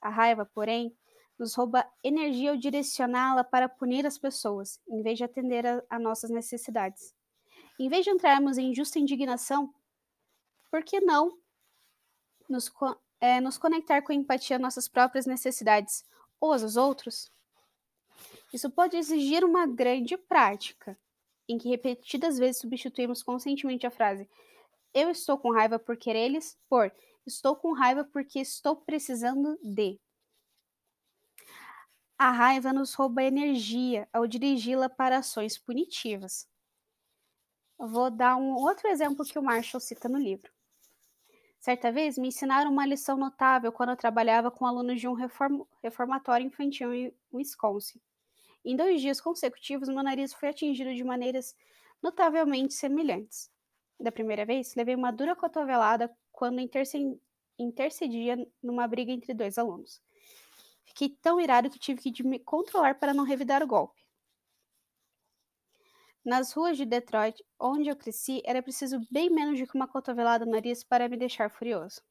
A 0.00 0.08
raiva, 0.08 0.44
porém, 0.46 0.96
nos 1.38 1.54
rouba 1.54 1.90
energia 2.04 2.50
ao 2.50 2.56
direcioná-la 2.56 3.42
para 3.42 3.68
punir 3.68 4.06
as 4.06 4.18
pessoas, 4.18 4.80
em 4.88 5.02
vez 5.02 5.16
de 5.16 5.24
atender 5.24 5.66
a, 5.66 5.82
a 5.88 5.98
nossas 5.98 6.30
necessidades. 6.30 7.14
Em 7.78 7.88
vez 7.88 8.04
de 8.04 8.10
entrarmos 8.10 8.58
em 8.58 8.74
justa 8.74 8.98
indignação, 8.98 9.72
por 10.70 10.84
que 10.84 11.00
não 11.00 11.38
nos, 12.48 12.70
é, 13.20 13.40
nos 13.40 13.56
conectar 13.56 14.02
com 14.02 14.12
empatia 14.12 14.56
às 14.56 14.62
nossas 14.62 14.86
próprias 14.86 15.24
necessidades 15.24 16.04
ou 16.38 16.52
às 16.52 16.60
dos 16.60 16.76
outros? 16.76 17.32
Isso 18.52 18.68
pode 18.68 18.96
exigir 18.96 19.44
uma 19.44 19.66
grande 19.66 20.16
prática, 20.18 20.98
em 21.48 21.56
que 21.56 21.68
repetidas 21.68 22.38
vezes 22.38 22.60
substituímos 22.60 23.22
conscientemente 23.22 23.86
a 23.86 23.90
frase 23.90 24.28
eu 24.94 25.10
estou 25.10 25.38
com 25.38 25.52
raiva 25.52 25.78
por 25.78 25.96
querer 25.96 26.20
eles 26.20 26.58
por 26.68 26.92
estou 27.26 27.56
com 27.56 27.72
raiva 27.72 28.04
porque 28.04 28.40
estou 28.40 28.76
precisando 28.76 29.58
de. 29.62 30.00
A 32.18 32.30
raiva 32.30 32.72
nos 32.72 32.92
rouba 32.94 33.22
energia 33.22 34.08
ao 34.12 34.26
dirigi-la 34.26 34.88
para 34.88 35.18
ações 35.18 35.56
punitivas. 35.56 36.46
Vou 37.78 38.10
dar 38.10 38.36
um 38.36 38.54
outro 38.54 38.88
exemplo 38.88 39.24
que 39.24 39.38
o 39.38 39.42
Marshall 39.42 39.80
cita 39.80 40.08
no 40.08 40.18
livro. 40.18 40.52
Certa 41.58 41.90
vez 41.90 42.18
me 42.18 42.28
ensinaram 42.28 42.70
uma 42.70 42.86
lição 42.86 43.16
notável 43.16 43.72
quando 43.72 43.90
eu 43.90 43.96
trabalhava 43.96 44.50
com 44.50 44.66
alunos 44.66 45.00
de 45.00 45.08
um 45.08 45.14
reform 45.14 45.62
reformatório 45.82 46.46
infantil 46.46 46.92
em 46.92 47.14
Wisconsin. 47.32 48.00
Em 48.64 48.76
dois 48.76 49.00
dias 49.00 49.20
consecutivos, 49.20 49.88
meu 49.88 50.02
nariz 50.02 50.34
foi 50.34 50.50
atingido 50.50 50.94
de 50.94 51.02
maneiras 51.02 51.54
notavelmente 52.02 52.74
semelhantes. 52.74 53.50
Da 54.00 54.10
primeira 54.10 54.46
vez, 54.46 54.74
levei 54.74 54.94
uma 54.94 55.12
dura 55.12 55.36
cotovelada 55.36 56.10
quando 56.32 56.58
intercedia 57.58 58.36
numa 58.62 58.88
briga 58.88 59.12
entre 59.12 59.34
dois 59.34 59.58
alunos. 59.58 60.00
Fiquei 60.84 61.10
tão 61.20 61.38
irado 61.38 61.68
que 61.68 61.78
tive 61.78 62.10
que 62.10 62.22
me 62.22 62.38
controlar 62.38 62.98
para 62.98 63.12
não 63.12 63.24
revidar 63.24 63.62
o 63.62 63.66
golpe. 63.66 64.00
Nas 66.24 66.52
ruas 66.52 66.76
de 66.76 66.86
Detroit, 66.86 67.44
onde 67.58 67.90
eu 67.90 67.96
cresci, 67.96 68.42
era 68.44 68.62
preciso 68.62 69.00
bem 69.10 69.30
menos 69.30 69.58
de 69.58 69.66
que 69.66 69.74
uma 69.74 69.88
cotovelada 69.88 70.46
no 70.46 70.52
nariz 70.52 70.82
para 70.82 71.08
me 71.08 71.16
deixar 71.16 71.50
furioso. 71.50 72.02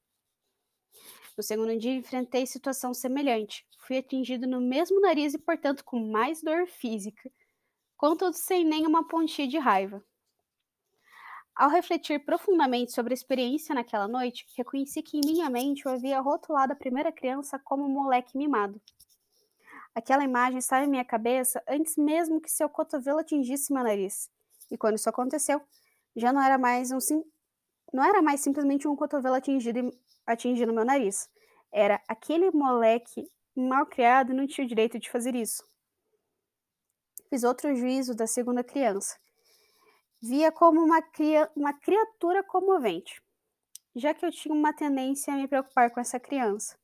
No 1.35 1.43
segundo 1.43 1.77
dia, 1.77 1.93
enfrentei 1.93 2.45
situação 2.45 2.93
semelhante. 2.93 3.65
Fui 3.79 3.97
atingido 3.97 4.45
no 4.45 4.61
mesmo 4.61 4.99
nariz 5.01 5.33
e, 5.33 5.39
portanto, 5.39 5.83
com 5.83 5.99
mais 6.11 6.41
dor 6.43 6.67
física, 6.67 7.31
contudo 7.97 8.33
sem 8.33 8.63
nenhuma 8.63 9.07
pontinha 9.07 9.47
de 9.47 9.57
raiva. 9.57 10.03
Ao 11.59 11.69
refletir 11.69 12.23
profundamente 12.23 12.93
sobre 12.93 13.11
a 13.11 13.13
experiência 13.13 13.75
naquela 13.75 14.07
noite, 14.07 14.47
reconheci 14.55 15.01
que 15.01 15.17
em 15.17 15.21
minha 15.25 15.49
mente 15.49 15.85
eu 15.85 15.91
havia 15.91 16.21
rotulado 16.21 16.71
a 16.71 16.75
primeira 16.75 17.11
criança 17.11 17.59
como 17.59 17.83
um 17.83 17.89
moleque 17.89 18.37
mimado. 18.37 18.81
Aquela 19.93 20.23
imagem 20.23 20.59
estava 20.59 20.85
em 20.85 20.89
minha 20.89 21.03
cabeça 21.03 21.61
antes 21.67 21.97
mesmo 21.97 22.39
que 22.39 22.49
seu 22.49 22.69
cotovelo 22.69 23.19
atingisse 23.19 23.73
meu 23.73 23.83
nariz. 23.83 24.31
E 24.71 24.77
quando 24.77 24.95
isso 24.95 25.09
aconteceu, 25.09 25.61
já 26.15 26.31
não 26.31 26.41
era 26.41 26.57
mais 26.57 26.93
um 26.93 26.99
sim... 27.01 27.21
não 27.91 28.05
era 28.05 28.21
mais 28.21 28.39
simplesmente 28.39 28.87
um 28.87 28.95
cotovelo 28.95 29.35
atingido 29.35 29.91
atingindo 30.25 30.71
meu 30.71 30.85
nariz. 30.85 31.29
Era 31.73 32.01
aquele 32.07 32.51
moleque 32.51 33.29
mal 33.53 33.85
criado 33.85 34.33
não 34.33 34.47
tinha 34.47 34.63
o 34.63 34.67
direito 34.69 34.97
de 34.97 35.11
fazer 35.11 35.35
isso. 35.35 35.61
Fiz 37.29 37.43
outro 37.43 37.75
juízo 37.75 38.15
da 38.15 38.27
segunda 38.27 38.63
criança. 38.63 39.17
Via 40.21 40.51
como 40.51 40.81
uma, 40.81 41.01
cria... 41.01 41.49
uma 41.55 41.73
criatura 41.73 42.43
comovente, 42.43 43.21
já 43.95 44.13
que 44.13 44.25
eu 44.25 44.31
tinha 44.31 44.53
uma 44.53 44.73
tendência 44.73 45.33
a 45.33 45.37
me 45.37 45.47
preocupar 45.47 45.91
com 45.91 45.99
essa 45.99 46.19
criança 46.19 46.77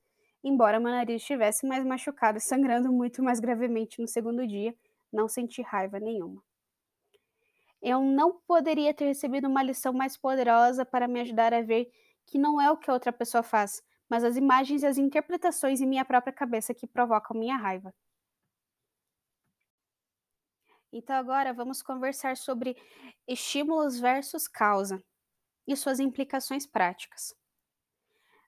Embora 0.47 0.79
meu 0.79 0.91
nariz 0.91 1.23
estivesse 1.23 1.65
mais 1.65 1.83
machucado 1.83 2.37
e 2.37 2.41
sangrando 2.41 2.93
muito 2.93 3.23
mais 3.23 3.39
gravemente 3.39 3.99
no 3.99 4.07
segundo 4.07 4.45
dia, 4.45 4.75
não 5.11 5.27
senti 5.27 5.63
raiva 5.63 5.99
nenhuma. 5.99 6.39
Eu 7.81 8.03
não 8.03 8.39
poderia 8.45 8.93
ter 8.93 9.05
recebido 9.05 9.47
uma 9.47 9.63
lição 9.63 9.91
mais 9.91 10.15
poderosa 10.15 10.85
para 10.85 11.07
me 11.07 11.19
ajudar 11.21 11.51
a 11.51 11.63
ver 11.63 11.91
que 12.27 12.37
não 12.37 12.61
é 12.61 12.69
o 12.69 12.77
que 12.77 12.91
a 12.91 12.93
outra 12.93 13.11
pessoa 13.11 13.41
faz, 13.41 13.81
mas 14.07 14.23
as 14.23 14.37
imagens 14.37 14.83
e 14.83 14.85
as 14.85 14.99
interpretações 14.99 15.81
em 15.81 15.87
minha 15.87 16.05
própria 16.05 16.31
cabeça 16.31 16.75
que 16.75 16.85
provocam 16.85 17.35
minha 17.35 17.57
raiva. 17.57 17.91
Então, 20.97 21.17
agora 21.17 21.51
vamos 21.51 21.81
conversar 21.81 22.37
sobre 22.37 22.73
estímulos 23.27 23.99
versus 23.99 24.47
causa 24.47 25.03
e 25.67 25.75
suas 25.75 25.99
implicações 25.99 26.65
práticas. 26.65 27.35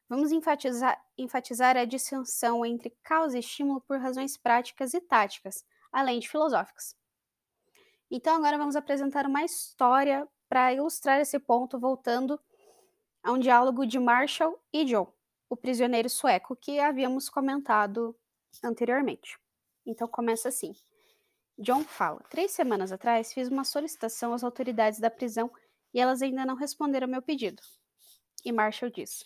Vamos 0.08 0.32
enfatizar, 0.32 0.98
enfatizar 1.18 1.76
a 1.76 1.84
distinção 1.84 2.66
entre 2.66 2.92
causa 3.04 3.36
e 3.36 3.42
estímulo 3.42 3.82
por 3.82 4.00
razões 4.00 4.38
práticas 4.38 4.94
e 4.94 5.02
táticas, 5.02 5.66
além 5.92 6.22
de 6.22 6.30
filosóficas. 6.30 6.96
Então, 8.10 8.38
agora 8.38 8.58
vamos 8.58 8.78
apresentar 8.78 9.26
uma 9.26 9.44
história 9.44 10.26
para 10.48 10.72
ilustrar 10.72 11.20
esse 11.20 11.38
ponto, 11.40 11.78
voltando 11.78 12.40
a 13.24 13.34
um 13.34 13.40
diálogo 13.40 13.86
de 13.86 14.00
Marshall 14.00 14.58
e 14.72 14.86
John, 14.86 15.12
o 15.50 15.58
prisioneiro 15.58 16.10
sueco 16.10 16.56
que 16.56 16.80
havíamos 16.80 17.30
comentado 17.30 18.16
anteriormente. 18.64 19.38
Então, 19.86 20.08
começa 20.08 20.48
assim. 20.48 20.74
John 21.58 21.84
fala: 21.84 22.24
Três 22.30 22.52
semanas 22.52 22.92
atrás 22.92 23.34
fiz 23.34 23.48
uma 23.48 23.64
solicitação 23.64 24.34
às 24.34 24.44
autoridades 24.44 25.00
da 25.00 25.10
prisão 25.10 25.52
e 25.94 26.00
elas 26.00 26.22
ainda 26.22 26.46
não 26.46 26.56
responderam 26.56 27.08
meu 27.08 27.22
pedido. 27.22 27.62
E 28.46 28.52
Marshall 28.52 28.92
diz: 28.92 29.24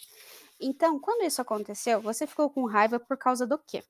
então, 0.62 1.00
quando 1.00 1.24
isso 1.24 1.42
aconteceu, 1.42 2.00
você 2.00 2.28
ficou 2.28 2.48
com 2.48 2.66
raiva 2.66 3.00
por 3.00 3.18
causa 3.18 3.48
do 3.48 3.58
quê? 3.58 3.84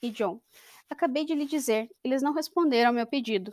E 0.00 0.08
John, 0.08 0.40
acabei 0.88 1.24
de 1.24 1.34
lhe 1.34 1.46
dizer, 1.46 1.90
eles 2.04 2.22
não 2.22 2.32
responderam 2.32 2.90
ao 2.90 2.94
meu 2.94 3.06
pedido. 3.06 3.52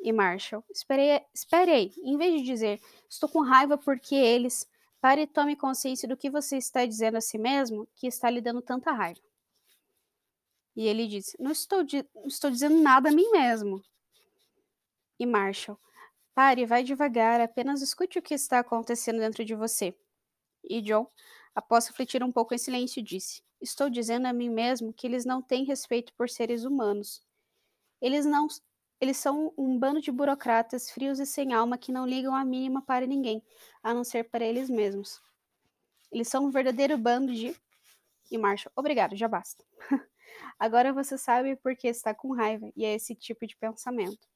E 0.00 0.10
Marshall, 0.10 0.64
esperei, 0.70 1.20
esperei, 1.34 1.92
em 2.02 2.16
vez 2.16 2.40
de 2.40 2.46
dizer, 2.46 2.80
estou 3.10 3.28
com 3.28 3.42
raiva 3.42 3.76
porque 3.76 4.14
eles, 4.14 4.66
pare 5.02 5.22
e 5.22 5.26
tome 5.26 5.54
consciência 5.54 6.08
do 6.08 6.16
que 6.16 6.30
você 6.30 6.56
está 6.56 6.86
dizendo 6.86 7.18
a 7.18 7.20
si 7.20 7.36
mesmo 7.36 7.86
que 7.94 8.06
está 8.06 8.30
lhe 8.30 8.40
dando 8.40 8.62
tanta 8.62 8.90
raiva. 8.90 9.20
E 10.76 10.86
ele 10.86 11.06
disse, 11.06 11.36
não 11.40 11.52
estou, 11.52 11.80
não 12.14 12.26
estou 12.26 12.50
dizendo 12.50 12.80
nada 12.80 13.08
a 13.08 13.12
mim 13.12 13.30
mesmo. 13.30 13.82
E 15.18 15.24
Marshall, 15.24 15.78
pare, 16.34 16.66
vai 16.66 16.82
devagar, 16.82 17.40
apenas 17.40 17.80
escute 17.80 18.18
o 18.18 18.22
que 18.22 18.34
está 18.34 18.58
acontecendo 18.58 19.18
dentro 19.18 19.44
de 19.44 19.54
você. 19.54 19.96
E 20.64 20.80
John, 20.80 21.06
após 21.54 21.86
refletir 21.86 22.22
um 22.22 22.32
pouco 22.32 22.54
em 22.54 22.58
silêncio, 22.58 23.02
disse: 23.02 23.42
Estou 23.60 23.88
dizendo 23.88 24.26
a 24.26 24.32
mim 24.32 24.48
mesmo 24.48 24.92
que 24.92 25.06
eles 25.06 25.24
não 25.24 25.40
têm 25.40 25.64
respeito 25.64 26.12
por 26.14 26.28
seres 26.28 26.64
humanos. 26.64 27.22
Eles 28.00 28.26
não 28.26 28.48
eles 29.00 29.16
são 29.18 29.52
um 29.58 29.78
bando 29.78 30.00
de 30.00 30.10
burocratas 30.10 30.90
frios 30.90 31.18
e 31.18 31.26
sem 31.26 31.52
alma 31.52 31.76
que 31.76 31.92
não 31.92 32.06
ligam 32.06 32.34
a 32.34 32.44
mínima 32.44 32.80
para 32.80 33.06
ninguém, 33.06 33.42
a 33.82 33.92
não 33.92 34.02
ser 34.02 34.30
para 34.30 34.44
eles 34.44 34.70
mesmos. 34.70 35.20
Eles 36.10 36.28
são 36.28 36.46
um 36.46 36.50
verdadeiro 36.50 36.96
bando 36.96 37.34
de. 37.34 37.54
E 38.30 38.38
Marshall, 38.38 38.72
obrigado, 38.74 39.16
já 39.16 39.28
basta. 39.28 39.64
Agora 40.58 40.92
você 40.92 41.18
sabe 41.18 41.56
por 41.56 41.76
que 41.76 41.88
está 41.88 42.14
com 42.14 42.34
raiva, 42.34 42.70
e 42.76 42.84
é 42.84 42.94
esse 42.94 43.14
tipo 43.14 43.46
de 43.46 43.56
pensamento. 43.56 44.28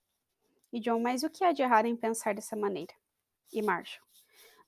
E 0.73 0.81
John, 0.81 1.01
mas 1.01 1.23
o 1.23 1.31
que 1.31 1.45
há 1.45 1.53
de 1.53 1.63
errado 1.63 1.87
em 1.87 1.97
pensar 1.97 2.35
dessa 2.35 2.55
maneira? 2.55 2.93
E 3.53 3.63
Marshall, 3.63 4.07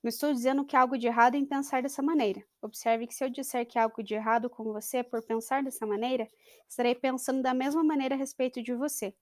não 0.03 0.09
estou 0.09 0.33
dizendo 0.33 0.65
que 0.65 0.75
há 0.75 0.81
algo 0.81 0.97
de 0.97 1.05
errado 1.05 1.35
em 1.35 1.45
pensar 1.45 1.83
dessa 1.83 2.01
maneira. 2.01 2.43
Observe 2.59 3.05
que 3.05 3.13
se 3.13 3.23
eu 3.23 3.29
disser 3.29 3.67
que 3.67 3.77
há 3.77 3.83
algo 3.83 4.01
de 4.01 4.15
errado 4.15 4.49
com 4.49 4.63
você 4.63 5.03
por 5.03 5.21
pensar 5.21 5.61
dessa 5.61 5.85
maneira, 5.85 6.27
estarei 6.67 6.95
pensando 6.95 7.43
da 7.43 7.53
mesma 7.53 7.83
maneira 7.83 8.15
a 8.15 8.17
respeito 8.17 8.63
de 8.63 8.73
você. 8.73 9.13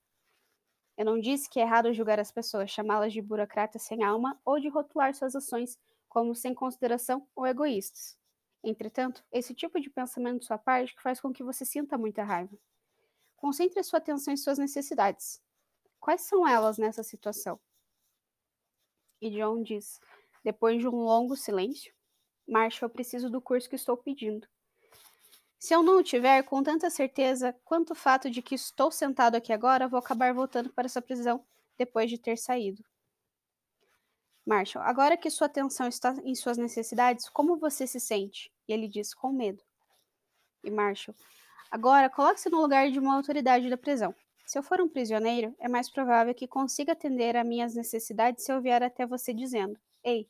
Eu 0.98 1.06
não 1.06 1.20
disse 1.20 1.50
que 1.50 1.60
é 1.60 1.64
errado 1.64 1.94
julgar 1.94 2.20
as 2.20 2.32
pessoas, 2.32 2.72
chamá-las 2.72 3.14
de 3.14 3.22
burocratas 3.22 3.82
sem 3.84 4.04
alma 4.04 4.40
ou 4.46 4.60
de 4.60 4.68
rotular 4.68 5.14
suas 5.14 5.36
ações 5.36 5.78
como 6.10 6.36
sem 6.36 6.54
consideração 6.54 7.26
ou 7.34 7.48
egoístas. 7.48 8.19
Entretanto, 8.64 9.24
esse 9.32 9.54
tipo 9.54 9.80
de 9.80 9.90
pensamento 9.90 10.40
de 10.40 10.46
sua 10.46 10.58
parte 10.58 10.96
que 10.96 11.02
faz 11.02 11.22
com 11.22 11.32
que 11.32 11.44
você 11.44 11.64
sinta 11.64 11.98
muita 11.98 12.24
raiva. 12.24 12.58
Concentre 13.36 13.82
sua 13.84 14.00
atenção 14.00 14.34
em 14.34 14.38
suas 14.38 14.58
necessidades. 14.58 15.42
Quais 16.00 16.22
são 16.22 16.48
elas 16.48 16.78
nessa 16.78 17.04
situação? 17.04 17.60
E 19.22 19.30
John 19.30 19.64
diz, 19.64 20.00
depois 20.44 20.80
de 20.80 20.88
um 20.88 20.96
longo 20.96 21.36
silêncio: 21.36 21.94
Marshall, 22.48 22.88
eu 22.88 22.94
preciso 22.94 23.30
do 23.30 23.42
curso 23.42 23.70
que 23.70 23.76
estou 23.76 23.96
pedindo. 23.96 24.48
Se 25.58 25.74
eu 25.74 25.84
não 25.84 25.98
o 25.98 26.04
tiver 26.04 26.42
com 26.44 26.64
tanta 26.64 26.90
certeza 26.90 27.54
quanto 27.66 27.92
o 27.92 27.96
fato 27.96 28.30
de 28.30 28.42
que 28.42 28.56
estou 28.56 28.92
sentado 28.92 29.36
aqui 29.36 29.52
agora, 29.52 29.90
vou 29.90 30.00
acabar 30.00 30.34
voltando 30.34 30.72
para 30.72 30.86
essa 30.86 31.02
prisão 31.02 31.46
depois 31.78 32.10
de 32.10 32.18
ter 32.18 32.38
saído. 32.38 32.84
Marshall, 34.46 34.84
agora 34.84 35.18
que 35.18 35.30
sua 35.30 35.48
atenção 35.48 35.88
está 35.88 36.16
em 36.24 36.34
suas 36.34 36.58
necessidades, 36.58 37.30
como 37.30 37.58
você 37.58 37.86
se 37.86 38.00
sente? 38.00 38.52
E 38.68 38.74
ele 38.74 38.88
diz, 38.88 39.14
com 39.14 39.32
medo. 39.32 39.64
E 40.64 40.72
Marshall, 40.72 41.16
agora 41.70 42.10
coloque-se 42.10 42.50
no 42.50 42.62
lugar 42.62 42.90
de 42.90 43.00
uma 43.00 43.16
autoridade 43.16 43.70
da 43.70 43.78
prisão. 43.78 44.14
Se 44.46 44.58
eu 44.58 44.64
for 44.64 44.82
um 44.82 44.90
prisioneiro, 44.90 45.56
é 45.60 45.68
mais 45.68 45.92
provável 45.92 46.34
que 46.34 46.48
consiga 46.48 46.94
atender 46.94 47.38
a 47.38 47.44
minhas 47.44 47.76
necessidades 47.76 48.44
se 48.44 48.52
eu 48.52 48.60
vier 48.60 48.82
até 48.82 49.06
você 49.06 49.32
dizendo: 49.32 49.80
Ei, 50.04 50.28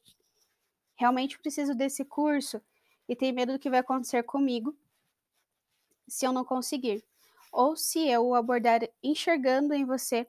realmente 0.96 1.40
preciso 1.40 1.74
desse 1.74 2.04
curso 2.04 2.62
e 3.08 3.16
tenho 3.16 3.34
medo 3.34 3.54
do 3.54 3.60
que 3.60 3.70
vai 3.70 3.80
acontecer 3.80 4.24
comigo 4.24 4.78
se 6.06 6.26
eu 6.26 6.34
não 6.34 6.44
conseguir. 6.44 7.02
Ou 7.52 7.78
se 7.78 8.08
eu 8.08 8.28
o 8.28 8.36
abordar 8.36 8.82
enxergando 9.02 9.74
em 9.74 9.86
você 9.86 10.28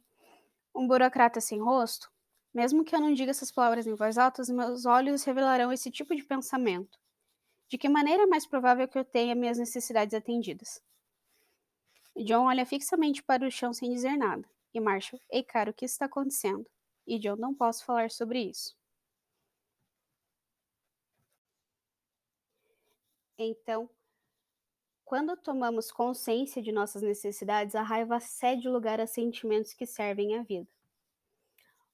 um 0.75 0.87
burocrata 0.87 1.41
sem 1.41 1.61
rosto, 1.61 2.11
mesmo 2.52 2.85
que 2.85 2.95
eu 2.95 3.00
não 3.00 3.14
diga 3.14 3.30
essas 3.30 3.50
palavras 3.50 3.87
em 3.87 3.95
voz 3.95 4.19
alta, 4.19 4.42
os 4.42 4.50
meus 4.50 4.85
olhos 4.85 5.25
revelarão 5.25 5.73
esse 5.73 5.90
tipo 5.90 6.14
de 6.14 6.25
pensamento. 6.25 6.99
De 7.69 7.78
que 7.78 7.88
maneira 7.88 8.25
é 8.25 8.26
mais 8.26 8.47
provável 8.47 8.88
que 8.88 8.99
eu 8.99 9.04
tenha 9.04 9.35
minhas 9.35 9.59
necessidades 9.59 10.14
atendidas? 10.14 10.83
John 12.16 12.47
olha 12.47 12.66
fixamente 12.66 13.23
para 13.23 13.47
o 13.47 13.50
chão 13.50 13.73
sem 13.73 13.92
dizer 13.92 14.16
nada. 14.16 14.45
E 14.75 14.80
Marshall, 14.80 15.21
ei, 15.30 15.42
cara, 15.42 15.71
o 15.71 15.75
que 15.75 15.85
está 15.85 16.07
acontecendo? 16.07 16.66
E 17.07 17.19
John, 17.19 17.37
não 17.37 17.54
posso 17.54 17.85
falar 17.85 18.11
sobre 18.11 18.40
isso. 18.40 18.76
Então, 23.38 23.88
quando 25.04 25.37
tomamos 25.37 25.90
consciência 25.90 26.61
de 26.61 26.71
nossas 26.71 27.02
necessidades, 27.02 27.75
a 27.75 27.83
raiva 27.83 28.21
cede 28.21 28.69
lugar 28.69 29.00
a 29.00 29.07
sentimentos 29.07 29.73
que 29.73 29.87
servem 29.87 30.37
à 30.37 30.42
vida. 30.42 30.69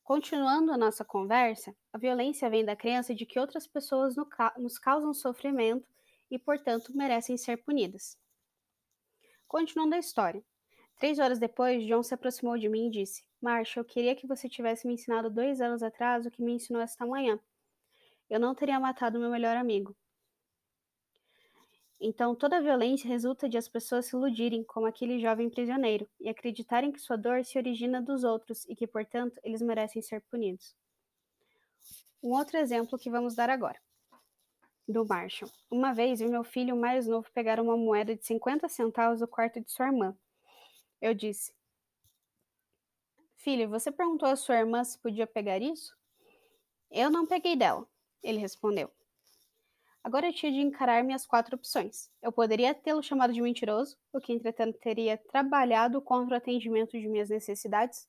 Continuando 0.06 0.70
a 0.70 0.78
nossa 0.78 1.04
conversa, 1.04 1.74
a 1.92 1.98
violência 1.98 2.48
vem 2.48 2.64
da 2.64 2.76
crença 2.76 3.12
de 3.12 3.26
que 3.26 3.40
outras 3.40 3.66
pessoas 3.66 4.14
nos 4.56 4.78
causam 4.78 5.12
sofrimento 5.12 5.84
e, 6.30 6.38
portanto, 6.38 6.96
merecem 6.96 7.36
ser 7.36 7.56
punidas. 7.56 8.16
Continuando 9.48 9.96
a 9.96 9.98
história. 9.98 10.44
Três 10.96 11.18
horas 11.18 11.40
depois, 11.40 11.84
John 11.84 12.04
se 12.04 12.14
aproximou 12.14 12.56
de 12.56 12.68
mim 12.68 12.86
e 12.86 12.90
disse: 12.90 13.24
Marshall, 13.42 13.82
eu 13.82 13.84
queria 13.84 14.14
que 14.14 14.28
você 14.28 14.48
tivesse 14.48 14.86
me 14.86 14.94
ensinado 14.94 15.28
dois 15.28 15.60
anos 15.60 15.82
atrás 15.82 16.24
o 16.24 16.30
que 16.30 16.40
me 16.40 16.52
ensinou 16.52 16.80
esta 16.80 17.04
manhã. 17.04 17.40
Eu 18.30 18.38
não 18.38 18.54
teria 18.54 18.78
matado 18.78 19.18
meu 19.18 19.28
melhor 19.28 19.56
amigo. 19.56 19.92
Então, 21.98 22.34
toda 22.34 22.60
violência 22.60 23.08
resulta 23.08 23.48
de 23.48 23.56
as 23.56 23.68
pessoas 23.68 24.06
se 24.06 24.14
iludirem 24.14 24.62
como 24.62 24.86
aquele 24.86 25.18
jovem 25.18 25.48
prisioneiro 25.48 26.06
e 26.20 26.28
acreditarem 26.28 26.92
que 26.92 27.00
sua 27.00 27.16
dor 27.16 27.44
se 27.44 27.56
origina 27.56 28.02
dos 28.02 28.22
outros 28.22 28.66
e 28.68 28.76
que, 28.76 28.86
portanto, 28.86 29.40
eles 29.42 29.62
merecem 29.62 30.02
ser 30.02 30.20
punidos. 30.22 30.76
Um 32.22 32.32
outro 32.32 32.58
exemplo 32.58 32.98
que 32.98 33.10
vamos 33.10 33.34
dar 33.34 33.48
agora. 33.48 33.80
Do 34.86 35.06
Marshall. 35.06 35.50
Uma 35.70 35.92
vez, 35.92 36.20
vi 36.20 36.28
meu 36.28 36.44
filho 36.44 36.76
mais 36.76 37.06
novo 37.06 37.30
pegar 37.32 37.58
uma 37.58 37.76
moeda 37.76 38.14
de 38.14 38.24
50 38.24 38.68
centavos 38.68 39.20
do 39.20 39.26
quarto 39.26 39.60
de 39.60 39.70
sua 39.70 39.86
irmã. 39.86 40.16
Eu 41.00 41.14
disse: 41.14 41.52
Filho, 43.36 43.68
você 43.68 43.90
perguntou 43.90 44.28
à 44.28 44.36
sua 44.36 44.56
irmã 44.56 44.84
se 44.84 44.98
podia 44.98 45.26
pegar 45.26 45.62
isso? 45.62 45.96
Eu 46.90 47.10
não 47.10 47.26
peguei 47.26 47.56
dela, 47.56 47.86
ele 48.22 48.38
respondeu. 48.38 48.92
Agora 50.06 50.28
eu 50.28 50.32
tinha 50.32 50.52
de 50.52 50.60
encarar 50.60 51.02
minhas 51.02 51.26
quatro 51.26 51.56
opções. 51.56 52.08
Eu 52.22 52.30
poderia 52.30 52.72
tê-lo 52.72 53.02
chamado 53.02 53.32
de 53.32 53.42
mentiroso, 53.42 53.96
o 54.12 54.20
que 54.20 54.32
entretanto 54.32 54.78
teria 54.78 55.18
trabalhado 55.18 56.00
contra 56.00 56.34
o 56.34 56.36
atendimento 56.36 56.92
de 56.92 57.08
minhas 57.08 57.28
necessidades, 57.28 58.08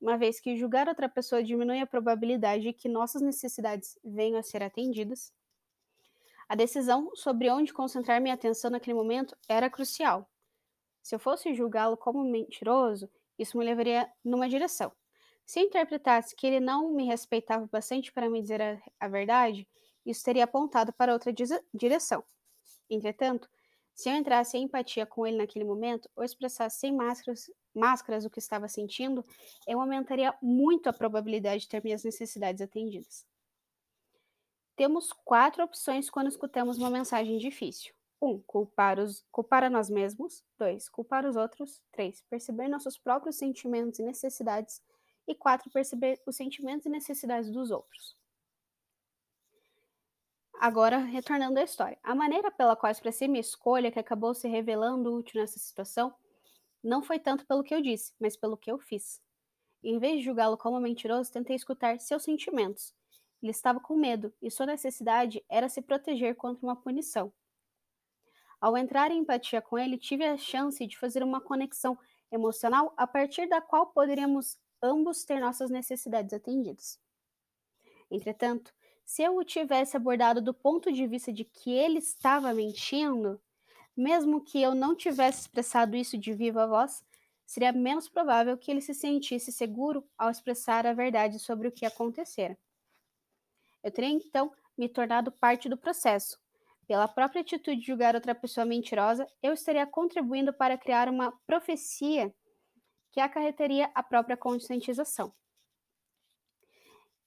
uma 0.00 0.16
vez 0.16 0.38
que 0.38 0.56
julgar 0.56 0.86
outra 0.86 1.08
pessoa 1.08 1.42
diminui 1.42 1.80
a 1.80 1.86
probabilidade 1.86 2.62
de 2.62 2.72
que 2.72 2.88
nossas 2.88 3.22
necessidades 3.22 3.98
venham 4.04 4.38
a 4.38 4.42
ser 4.44 4.62
atendidas. 4.62 5.32
A 6.48 6.54
decisão 6.54 7.10
sobre 7.16 7.50
onde 7.50 7.74
concentrar 7.74 8.20
minha 8.20 8.34
atenção 8.34 8.70
naquele 8.70 8.94
momento 8.94 9.36
era 9.48 9.68
crucial. 9.68 10.30
Se 11.02 11.12
eu 11.12 11.18
fosse 11.18 11.52
julgá-lo 11.56 11.96
como 11.96 12.22
mentiroso, 12.22 13.10
isso 13.36 13.58
me 13.58 13.64
levaria 13.64 14.08
numa 14.24 14.48
direção. 14.48 14.92
Se 15.44 15.58
eu 15.58 15.64
interpretasse 15.64 16.36
que 16.36 16.46
ele 16.46 16.60
não 16.60 16.92
me 16.92 17.04
respeitava 17.04 17.66
bastante 17.66 18.12
para 18.12 18.30
me 18.30 18.40
dizer 18.40 18.62
a, 18.62 18.80
a 19.00 19.08
verdade, 19.08 19.66
isso 20.06 20.24
teria 20.24 20.44
apontado 20.44 20.92
para 20.92 21.12
outra 21.12 21.32
direção. 21.74 22.24
Entretanto, 22.88 23.50
se 23.92 24.08
eu 24.08 24.14
entrasse 24.14 24.56
em 24.56 24.62
empatia 24.62 25.04
com 25.04 25.26
ele 25.26 25.38
naquele 25.38 25.64
momento, 25.64 26.08
ou 26.14 26.22
expressasse 26.22 26.78
sem 26.78 26.94
máscaras, 26.94 27.50
máscaras 27.74 28.24
o 28.24 28.30
que 28.30 28.38
estava 28.38 28.68
sentindo, 28.68 29.24
eu 29.66 29.80
aumentaria 29.80 30.34
muito 30.40 30.88
a 30.88 30.92
probabilidade 30.92 31.62
de 31.62 31.68
ter 31.68 31.82
minhas 31.82 32.04
necessidades 32.04 32.60
atendidas. 32.60 33.26
Temos 34.76 35.12
quatro 35.24 35.64
opções 35.64 36.10
quando 36.10 36.28
escutamos 36.28 36.76
uma 36.76 36.90
mensagem 36.90 37.38
difícil. 37.38 37.94
1. 38.20 38.28
Um, 38.28 38.38
culpar, 38.46 38.98
os, 39.00 39.24
culpar 39.32 39.64
a 39.64 39.70
nós 39.70 39.88
mesmos. 39.88 40.44
2. 40.58 40.90
Culpar 40.90 41.24
os 41.26 41.34
outros. 41.34 41.82
3. 41.92 42.22
Perceber 42.28 42.68
nossos 42.68 42.98
próprios 42.98 43.36
sentimentos 43.36 43.98
e 43.98 44.02
necessidades. 44.02 44.82
E 45.26 45.34
4. 45.34 45.70
Perceber 45.70 46.20
os 46.26 46.36
sentimentos 46.36 46.84
e 46.84 46.90
necessidades 46.90 47.50
dos 47.50 47.70
outros. 47.70 48.14
Agora, 50.58 50.98
retornando 50.98 51.60
à 51.60 51.62
história. 51.62 51.98
A 52.02 52.14
maneira 52.14 52.50
pela 52.50 52.74
qual 52.74 52.90
expressei 52.90 53.28
minha 53.28 53.40
escolha, 53.40 53.90
que 53.90 53.98
acabou 53.98 54.32
se 54.32 54.48
revelando 54.48 55.14
útil 55.14 55.40
nessa 55.40 55.58
situação, 55.58 56.14
não 56.82 57.02
foi 57.02 57.18
tanto 57.18 57.46
pelo 57.46 57.62
que 57.62 57.74
eu 57.74 57.82
disse, 57.82 58.14
mas 58.18 58.36
pelo 58.36 58.56
que 58.56 58.70
eu 58.70 58.78
fiz. 58.78 59.20
Em 59.82 59.98
vez 59.98 60.18
de 60.18 60.24
julgá-lo 60.24 60.56
como 60.56 60.80
mentiroso, 60.80 61.30
tentei 61.30 61.54
escutar 61.54 62.00
seus 62.00 62.22
sentimentos. 62.22 62.94
Ele 63.42 63.50
estava 63.50 63.78
com 63.80 63.96
medo, 63.96 64.32
e 64.40 64.50
sua 64.50 64.66
necessidade 64.66 65.44
era 65.48 65.68
se 65.68 65.82
proteger 65.82 66.34
contra 66.34 66.64
uma 66.66 66.74
punição. 66.74 67.32
Ao 68.58 68.76
entrar 68.76 69.10
em 69.10 69.18
empatia 69.18 69.60
com 69.60 69.78
ele, 69.78 69.98
tive 69.98 70.24
a 70.24 70.38
chance 70.38 70.86
de 70.86 70.98
fazer 70.98 71.22
uma 71.22 71.40
conexão 71.40 71.98
emocional 72.32 72.94
a 72.96 73.06
partir 73.06 73.46
da 73.46 73.60
qual 73.60 73.88
poderíamos 73.88 74.58
ambos 74.82 75.24
ter 75.24 75.38
nossas 75.38 75.70
necessidades 75.70 76.32
atendidas. 76.32 76.98
Entretanto, 78.10 78.72
se 79.06 79.22
eu 79.22 79.36
o 79.36 79.44
tivesse 79.44 79.96
abordado 79.96 80.42
do 80.42 80.52
ponto 80.52 80.92
de 80.92 81.06
vista 81.06 81.32
de 81.32 81.44
que 81.44 81.70
ele 81.70 81.98
estava 81.98 82.52
mentindo, 82.52 83.40
mesmo 83.96 84.44
que 84.44 84.60
eu 84.60 84.74
não 84.74 84.96
tivesse 84.96 85.42
expressado 85.42 85.96
isso 85.96 86.18
de 86.18 86.32
viva 86.34 86.66
voz, 86.66 87.04
seria 87.46 87.72
menos 87.72 88.08
provável 88.08 88.58
que 88.58 88.68
ele 88.68 88.80
se 88.80 88.92
sentisse 88.92 89.52
seguro 89.52 90.04
ao 90.18 90.28
expressar 90.28 90.84
a 90.88 90.92
verdade 90.92 91.38
sobre 91.38 91.68
o 91.68 91.72
que 91.72 91.86
acontecera. 91.86 92.58
Eu 93.80 93.92
teria 93.92 94.10
então 94.10 94.52
me 94.76 94.88
tornado 94.88 95.30
parte 95.30 95.68
do 95.68 95.76
processo. 95.76 96.36
Pela 96.88 97.06
própria 97.06 97.42
atitude 97.42 97.80
de 97.80 97.86
julgar 97.86 98.16
outra 98.16 98.34
pessoa 98.34 98.66
mentirosa, 98.66 99.24
eu 99.40 99.52
estaria 99.52 99.86
contribuindo 99.86 100.52
para 100.52 100.76
criar 100.76 101.08
uma 101.08 101.30
profecia 101.46 102.34
que 103.12 103.20
acarretaria 103.20 103.88
a 103.94 104.02
própria 104.02 104.36
conscientização. 104.36 105.32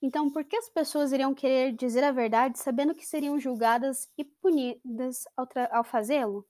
Então, 0.01 0.31
por 0.31 0.45
que 0.45 0.55
as 0.55 0.69
pessoas 0.69 1.11
iriam 1.11 1.35
querer 1.35 1.73
dizer 1.73 2.03
a 2.03 2.11
verdade 2.11 2.57
sabendo 2.57 2.95
que 2.95 3.05
seriam 3.05 3.37
julgadas 3.37 4.09
e 4.17 4.23
punidas 4.23 5.25
ao, 5.35 5.47
ao 5.71 5.83
fazê-lo? 5.83 6.47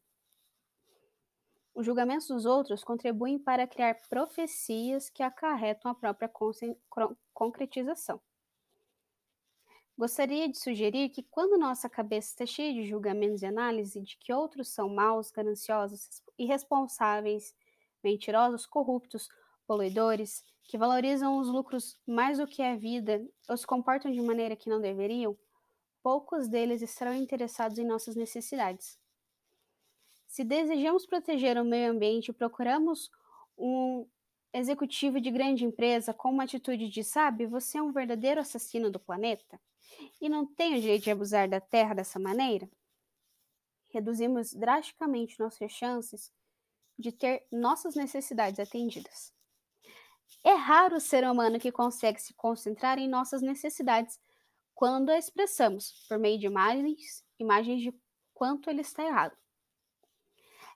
Os 1.74 1.86
julgamentos 1.86 2.28
dos 2.28 2.46
outros 2.46 2.84
contribuem 2.84 3.40
para 3.40 3.66
criar 3.66 3.96
profecias 4.08 5.10
que 5.10 5.24
acarretam 5.24 5.90
a 5.90 5.96
própria 5.96 6.30
concretização. 7.34 8.22
Gostaria 9.98 10.48
de 10.48 10.58
sugerir 10.58 11.10
que, 11.10 11.24
quando 11.24 11.58
nossa 11.58 11.90
cabeça 11.90 12.30
está 12.30 12.46
cheia 12.46 12.74
de 12.74 12.88
julgamentos 12.88 13.42
e 13.42 13.46
análise 13.46 14.02
de 14.02 14.18
que 14.18 14.32
outros 14.32 14.70
são 14.70 14.88
maus, 14.90 15.32
gananciosos, 15.32 16.22
irresponsáveis, 16.38 17.54
mentirosos, 18.04 18.66
corruptos, 18.66 19.28
poluidores, 19.68 20.44
que 20.70 20.78
valorizam 20.78 21.40
os 21.40 21.48
lucros 21.48 21.98
mais 22.06 22.38
do 22.38 22.46
que 22.46 22.62
a 22.62 22.76
vida 22.76 23.28
ou 23.50 23.58
se 23.58 23.66
comportam 23.66 24.12
de 24.12 24.22
maneira 24.22 24.56
que 24.56 24.70
não 24.70 24.80
deveriam, 24.80 25.36
poucos 26.04 26.48
deles 26.48 26.84
estarão 26.84 27.16
interessados 27.16 27.80
em 27.80 27.84
nossas 27.84 28.16
necessidades. 28.16 29.00
Se 30.28 30.44
desejamos 30.44 31.08
proteger 31.08 31.58
o 31.58 31.66
meio 31.66 31.92
ambiente 31.92 32.30
e 32.30 32.34
procuramos 32.34 33.10
um 33.58 34.08
executivo 34.54 35.20
de 35.20 35.32
grande 35.32 35.66
empresa 35.66 36.14
com 36.14 36.30
uma 36.30 36.44
atitude 36.44 36.88
de, 36.88 37.04
sabe, 37.04 37.48
você 37.48 37.80
é 37.80 37.82
um 37.82 37.92
verdadeiro 37.92 38.40
assassino 38.40 38.92
do 38.92 39.00
planeta 39.00 39.60
e 40.22 40.30
não 40.30 40.46
tem 40.46 40.78
o 40.78 40.82
direito 40.82 41.06
de 41.06 41.12
abusar 41.12 41.50
da 41.50 41.60
Terra 41.60 41.96
dessa 41.96 42.20
maneira? 42.20 42.70
Reduzimos 43.88 44.54
drasticamente 44.54 45.40
nossas 45.40 45.72
chances 45.72 46.32
de 46.96 47.12
ter 47.12 47.48
nossas 47.52 47.96
necessidades 47.96 48.60
atendidas. 48.60 49.34
É 50.44 50.54
raro 50.54 50.98
o 50.98 51.02
ser 51.02 51.24
humano 51.26 51.60
que 51.60 51.72
consegue 51.72 52.22
se 52.22 52.34
concentrar 52.34 52.98
em 52.98 53.08
nossas 53.08 53.42
necessidades 53.42 54.20
quando 54.74 55.10
a 55.10 55.18
expressamos 55.18 56.06
por 56.08 56.18
meio 56.18 56.40
de 56.40 56.46
imagens, 56.46 57.26
imagens 57.38 57.82
de 57.82 57.94
quanto 58.34 58.70
ele 58.70 58.82
está 58.82 59.04
errado. 59.04 59.36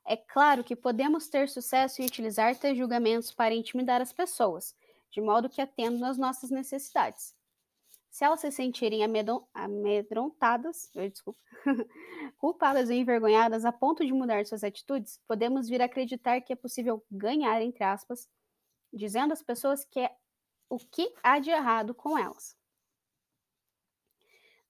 É 0.05 0.17
claro 0.17 0.63
que 0.63 0.75
podemos 0.75 1.29
ter 1.29 1.47
sucesso 1.47 2.01
em 2.01 2.05
utilizar 2.05 2.57
tais 2.57 2.77
julgamentos 2.77 3.31
para 3.31 3.53
intimidar 3.53 4.01
as 4.01 4.11
pessoas, 4.11 4.75
de 5.09 5.21
modo 5.21 5.49
que 5.49 5.61
atendam 5.61 6.09
às 6.09 6.17
nossas 6.17 6.49
necessidades. 6.49 7.33
Se 8.11 8.25
elas 8.25 8.41
se 8.41 8.51
sentirem 8.51 9.01
amedrontadas, 9.53 10.91
desculpa, 10.93 11.39
culpadas 12.37 12.89
ou 12.89 12.95
envergonhadas 12.95 13.63
a 13.63 13.71
ponto 13.71 14.05
de 14.05 14.11
mudar 14.11 14.45
suas 14.45 14.63
atitudes, 14.63 15.19
podemos 15.25 15.69
vir 15.69 15.81
a 15.81 15.85
acreditar 15.85 16.41
que 16.41 16.51
é 16.51 16.55
possível 16.55 17.03
ganhar, 17.09 17.61
entre 17.61 17.83
aspas, 17.83 18.29
dizendo 18.93 19.33
às 19.33 19.41
pessoas 19.41 19.83
que 19.83 19.99
é 19.99 20.15
o 20.69 20.77
que 20.77 21.13
há 21.21 21.39
de 21.39 21.49
errado 21.49 21.93
com 21.93 22.17
elas. 22.17 22.55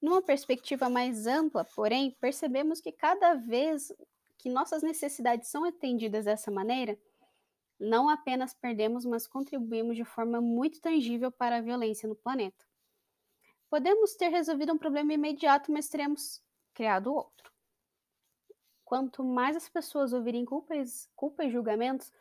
Numa 0.00 0.20
perspectiva 0.20 0.88
mais 0.90 1.26
ampla, 1.26 1.64
porém, 1.64 2.10
percebemos 2.20 2.80
que 2.80 2.92
cada 2.92 3.34
vez 3.34 3.92
que 4.38 4.50
nossas 4.50 4.82
necessidades 4.82 5.48
são 5.48 5.64
atendidas 5.64 6.26
dessa 6.26 6.50
maneira, 6.50 6.98
não 7.78 8.08
apenas 8.08 8.52
perdemos, 8.54 9.04
mas 9.04 9.26
contribuímos 9.26 9.96
de 9.96 10.04
forma 10.04 10.40
muito 10.40 10.80
tangível 10.80 11.32
para 11.32 11.56
a 11.56 11.60
violência 11.60 12.08
no 12.08 12.14
planeta. 12.14 12.64
Podemos 13.70 14.14
ter 14.14 14.28
resolvido 14.28 14.72
um 14.72 14.78
problema 14.78 15.14
imediato, 15.14 15.72
mas 15.72 15.88
teremos 15.88 16.42
criado 16.74 17.12
outro. 17.12 17.50
Quanto 18.84 19.24
mais 19.24 19.56
as 19.56 19.68
pessoas 19.68 20.12
ouvirem 20.12 20.44
culpas, 20.44 21.08
culpa 21.16 21.44
e 21.44 21.50
julgamentos, 21.50 22.12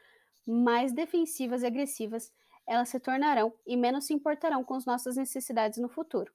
mais 0.45 0.91
defensivas 0.91 1.63
e 1.63 1.65
agressivas 1.65 2.31
elas 2.65 2.89
se 2.89 2.99
tornarão 2.99 3.53
e 3.65 3.75
menos 3.75 4.05
se 4.05 4.13
importarão 4.13 4.63
com 4.63 4.73
as 4.73 4.85
nossas 4.85 5.17
necessidades 5.17 5.79
no 5.79 5.89
futuro. 5.89 6.33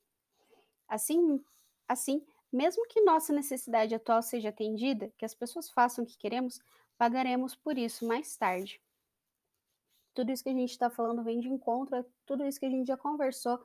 Assim, 0.86 1.42
assim, 1.86 2.24
mesmo 2.52 2.86
que 2.86 3.02
nossa 3.02 3.32
necessidade 3.32 3.94
atual 3.94 4.22
seja 4.22 4.50
atendida, 4.50 5.12
que 5.16 5.24
as 5.24 5.34
pessoas 5.34 5.70
façam 5.70 6.04
o 6.04 6.06
que 6.06 6.18
queremos, 6.18 6.60
pagaremos 6.96 7.54
por 7.54 7.78
isso 7.78 8.06
mais 8.06 8.36
tarde. 8.36 8.80
Tudo 10.14 10.32
isso 10.32 10.42
que 10.42 10.50
a 10.50 10.54
gente 10.54 10.70
está 10.70 10.90
falando 10.90 11.22
vem 11.22 11.40
de 11.40 11.48
encontro 11.48 11.96
a 11.96 12.04
tudo 12.26 12.44
isso 12.44 12.58
que 12.58 12.66
a 12.66 12.70
gente 12.70 12.86
já 12.86 12.96
conversou 12.96 13.58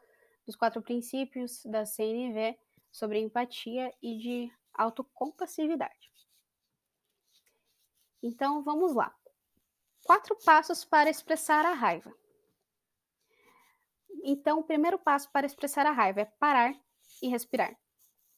dos 0.45 0.55
quatro 0.55 0.81
princípios 0.81 1.63
da 1.65 1.85
CNV 1.85 2.57
sobre 2.91 3.19
empatia 3.19 3.91
e 4.01 4.17
de 4.17 4.53
autocompassividade. 4.73 6.11
Então, 8.21 8.63
vamos 8.63 8.93
lá. 8.93 9.13
Quatro 10.03 10.35
passos 10.43 10.83
para 10.83 11.09
expressar 11.09 11.65
a 11.65 11.73
raiva. 11.73 12.13
Então, 14.23 14.59
o 14.59 14.63
primeiro 14.63 14.97
passo 14.97 15.29
para 15.31 15.45
expressar 15.45 15.85
a 15.85 15.91
raiva 15.91 16.21
é 16.21 16.25
parar 16.25 16.73
e 17.21 17.27
respirar. 17.27 17.77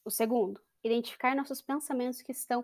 O 0.04 0.10
segundo, 0.10 0.62
identificar 0.84 1.36
nossos 1.36 1.62
pensamentos 1.62 2.22
que 2.22 2.32
estão 2.32 2.64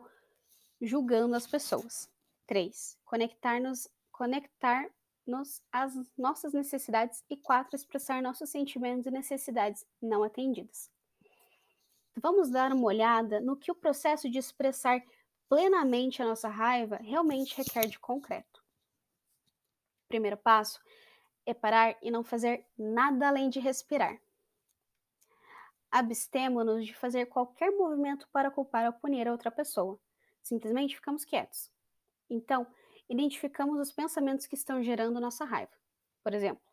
julgando 0.82 1.36
as 1.36 1.46
pessoas. 1.48 2.10
3. 2.48 2.98
Conectar-nos 3.06 3.88
conectar-nos 4.12 5.62
às 5.72 5.94
nossas 6.18 6.54
necessidades. 6.54 7.24
E 7.30 7.38
4. 7.38 7.76
Expressar 7.76 8.22
nossos 8.22 8.50
sentimentos 8.50 9.06
e 9.06 9.12
necessidades 9.12 9.86
não 10.02 10.24
atendidas. 10.24 10.92
Vamos 12.16 12.50
dar 12.50 12.74
uma 12.74 12.86
olhada 12.86 13.40
no 13.40 13.56
que 13.56 13.72
o 13.72 13.76
processo 13.76 14.30
de 14.30 14.38
expressar 14.38 15.02
plenamente 15.48 16.22
a 16.22 16.26
nossa 16.26 16.50
raiva 16.50 16.98
realmente 16.98 17.56
requer 17.56 17.88
de 17.88 18.00
concreto. 18.00 18.51
Primeiro 20.12 20.38
passo 20.38 20.80
é 21.46 21.54
parar 21.54 21.98
e 22.02 22.12
não 22.12 22.24
fazer 22.24 22.66
nada 22.78 23.28
além 23.28 23.50
de 23.50 23.60
respirar 23.60 24.20
abstemo-nos 25.92 26.86
de 26.86 26.96
fazer 26.96 27.26
qualquer 27.26 27.70
movimento 27.72 28.28
para 28.32 28.50
culpar 28.50 28.86
ou 28.86 28.94
punir 28.94 29.28
a 29.28 29.32
outra 29.32 29.52
pessoa. 29.52 30.00
Simplesmente 30.42 30.96
ficamos 30.96 31.26
quietos. 31.26 31.70
Então, 32.30 32.66
identificamos 33.10 33.78
os 33.80 33.92
pensamentos 33.92 34.48
que 34.48 34.56
estão 34.56 34.82
gerando 34.82 35.20
nossa 35.20 35.44
raiva. 35.44 35.74
Por 36.24 36.34
exemplo, 36.34 36.64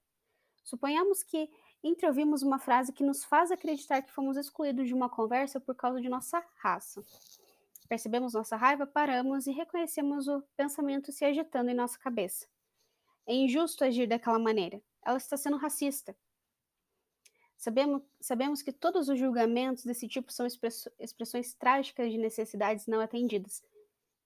suponhamos 0.62 1.24
que 1.24 1.51
entreouvimos 1.83 2.42
uma 2.42 2.59
frase 2.59 2.92
que 2.92 3.03
nos 3.03 3.24
faz 3.24 3.51
acreditar 3.51 4.03
que 4.03 4.12
fomos 4.12 4.37
excluídos 4.37 4.87
de 4.87 4.94
uma 4.94 5.11
conversa 5.11 5.59
por 5.59 5.74
causa 5.74 6.01
de 6.01 6.09
nossa 6.09 6.42
raça. 6.57 7.03
Percebemos 7.88 8.35
nossa 8.35 8.57
raiva, 8.57 8.87
paramos 8.87 9.46
e 9.46 9.53
reconhecemos 9.53 10.29
o 10.29 10.42
pensamento 10.57 11.11
se 11.11 11.24
agitando 11.24 11.70
em 11.70 11.74
nossa 11.74 11.98
cabeça. 11.98 12.46
É 13.28 13.34
injusto 13.34 13.84
agir 13.84 14.06
daquela 14.08 14.38
maneira. 14.38 14.82
Ela 15.04 15.18
está 15.18 15.36
sendo 15.36 15.58
racista. 15.58 16.16
Sabemos, 17.58 18.02
sabemos 18.18 18.62
que 18.62 18.72
todos 18.72 19.10
os 19.10 19.18
julgamentos 19.18 19.84
desse 19.84 20.08
tipo 20.08 20.32
são 20.32 20.46
expressões 20.98 21.52
trágicas 21.52 22.10
de 22.10 22.16
necessidades 22.16 22.86
não 22.86 23.00
atendidas, 23.00 23.62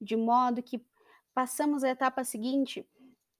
de 0.00 0.14
modo 0.14 0.62
que 0.62 0.84
passamos 1.34 1.82
à 1.82 1.88
etapa 1.88 2.22
seguinte 2.22 2.86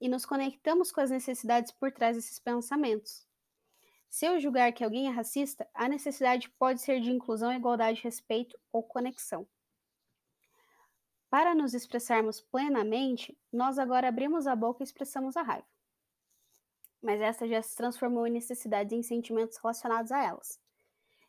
e 0.01 0.09
nos 0.09 0.25
conectamos 0.25 0.91
com 0.91 0.99
as 0.99 1.11
necessidades 1.11 1.71
por 1.71 1.93
trás 1.93 2.17
desses 2.17 2.39
pensamentos. 2.39 3.25
Se 4.09 4.25
eu 4.25 4.39
julgar 4.41 4.73
que 4.73 4.83
alguém 4.83 5.07
é 5.07 5.11
racista, 5.11 5.65
a 5.73 5.87
necessidade 5.87 6.49
pode 6.59 6.81
ser 6.81 6.99
de 6.99 7.09
inclusão, 7.09 7.53
igualdade, 7.53 8.01
respeito 8.03 8.59
ou 8.69 8.83
conexão. 8.83 9.47
Para 11.33 11.55
nos 11.55 11.73
expressarmos 11.73 12.39
plenamente, 12.39 13.35
nós 13.51 13.79
agora 13.79 14.07
abrimos 14.07 14.45
a 14.45 14.55
boca 14.55 14.83
e 14.83 14.85
expressamos 14.85 15.35
a 15.35 15.41
raiva 15.41 15.73
mas 17.03 17.19
essa 17.19 17.45
já 17.45 17.61
se 17.61 17.75
transformou 17.75 18.25
em 18.25 18.31
necessidades 18.31 18.97
e 18.97 19.03
sentimentos 19.03 19.57
relacionados 19.57 20.09
a 20.11 20.23
elas. 20.23 20.57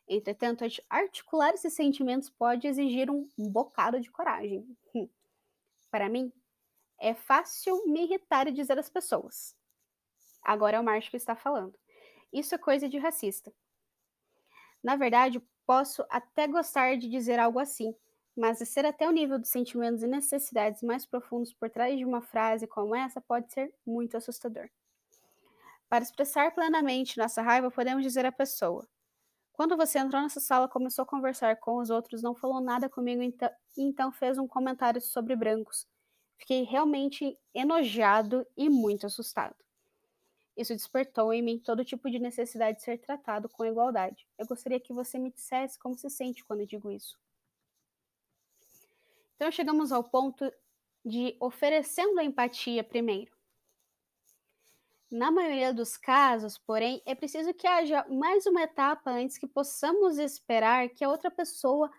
Entretanto, 0.09 0.65
articular 0.89 1.53
esses 1.53 1.75
sentimentos 1.75 2.31
pode 2.31 2.69
exigir 2.69 3.11
um 3.11 3.29
bocado 3.37 4.01
de 4.01 4.09
coragem. 4.11 4.65
Hum. 4.95 5.09
Para 5.91 6.09
mim, 6.09 6.33
é 7.01 7.13
fácil 7.13 7.85
me 7.87 8.05
irritar 8.05 8.47
e 8.47 8.53
dizer 8.53 8.79
às 8.79 8.89
pessoas. 8.89 9.57
Agora 10.43 10.77
é 10.77 10.81
o 10.81 10.85
Marcio 10.85 11.11
que 11.11 11.17
está 11.17 11.35
falando. 11.35 11.77
Isso 12.33 12.55
é 12.55 12.59
coisa 12.59 12.89
de 12.89 12.99
racista. 12.99 13.53
Na 14.83 14.95
verdade, 14.95 15.43
posso 15.67 16.05
até 16.09 16.47
gostar 16.47 16.97
de 16.97 17.09
dizer 17.09 17.41
algo 17.41 17.59
assim, 17.59 17.97
mas 18.37 18.59
descer 18.59 18.85
até 18.85 19.09
o 19.09 19.13
nível 19.13 19.39
dos 19.39 19.51
sentimentos 19.51 20.03
e 20.03 20.07
necessidades 20.07 20.83
mais 20.83 21.07
profundos 21.07 21.53
por 21.53 21.71
trás 21.71 21.97
de 21.97 22.05
uma 22.05 22.21
frase 22.21 22.67
como 22.67 22.95
essa 22.95 23.21
pode 23.21 23.53
ser 23.53 23.73
muito 23.87 24.17
assustador. 24.17 24.69
Para 25.89 26.03
expressar 26.03 26.53
plenamente 26.55 27.19
nossa 27.19 27.41
raiva, 27.43 27.71
podemos 27.71 28.03
dizer 28.03 28.27
à 28.27 28.33
pessoa: 28.33 28.89
Quando 29.53 29.77
você 29.77 29.99
entrou 29.99 30.21
nessa 30.23 30.41
sala, 30.41 30.69
começou 30.69 31.05
a 31.05 31.07
conversar 31.07 31.57
com 31.61 31.79
os 31.79 31.91
outros, 31.91 32.23
não 32.23 32.35
falou 32.35 32.61
nada 32.61 32.89
comigo 32.89 33.23
então, 33.23 33.51
então 33.79 34.13
fez 34.13 34.39
um 34.39 34.49
comentário 34.49 35.01
sobre 35.01 35.37
brancos. 35.37 35.87
Fiquei 36.37 36.63
realmente 36.65 37.39
enojado 37.55 38.47
e 38.57 38.69
muito 38.69 39.07
assustado. 39.07 39.55
Isso 40.57 40.75
despertou 40.75 41.33
em 41.33 41.43
mim 41.43 41.59
todo 41.59 41.85
tipo 41.85 42.11
de 42.11 42.19
necessidade 42.19 42.79
de 42.79 42.85
ser 42.85 42.99
tratado 42.99 43.49
com 43.49 43.65
igualdade. 43.65 44.27
Eu 44.39 44.47
gostaria 44.47 44.81
que 44.81 44.93
você 44.93 45.19
me 45.19 45.33
dissesse 45.33 45.79
como 45.79 45.97
se 45.97 46.09
sente 46.11 46.45
quando 46.45 46.67
digo 46.67 46.91
isso. 46.91 47.19
Então 49.37 49.51
chegamos 49.51 49.93
ao 49.93 50.05
ponto 50.05 50.51
de 51.05 51.37
oferecendo 51.41 52.19
a 52.19 52.25
empatia 52.25 52.83
primeiro. 52.83 53.33
Na 55.11 55.31
maioria 55.31 55.73
dos 55.73 55.97
casos, 55.97 56.59
porém, 56.59 57.01
é 57.07 57.15
preciso 57.15 57.55
que 57.55 57.67
haja 57.67 58.05
mais 58.09 58.47
uma 58.47 58.63
etapa 58.63 59.11
antes 59.13 59.39
que 59.39 59.47
possamos 59.47 60.19
esperar 60.19 60.89
que 60.89 61.05
a 61.05 61.09
outra 61.09 61.31
pessoa, 61.31 61.91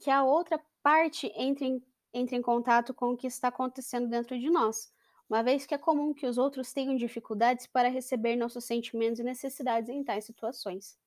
que 0.00 0.10
a 0.10 0.22
outra 0.22 0.60
parte 0.82 1.32
entre 1.34 1.66
em, 1.66 1.82
entre 2.12 2.36
em 2.36 2.42
contato 2.42 2.94
com 2.94 3.10
o 3.10 3.16
que 3.16 3.26
está 3.26 3.48
acontecendo 3.48 4.08
dentro 4.08 4.38
de 4.38 4.50
nós, 4.50 4.92
uma 5.28 5.42
vez 5.42 5.66
que 5.66 5.74
é 5.74 5.78
comum 5.78 6.12
que 6.12 6.26
os 6.26 6.38
outros 6.38 6.72
tenham 6.72 6.94
dificuldades 6.94 7.66
para 7.66 7.88
receber 7.88 8.36
nossos 8.36 8.64
sentimentos 8.64 9.18
e 9.18 9.24
necessidades 9.24 9.88
em 9.88 10.04
tais 10.04 10.24
situações. 10.24 10.98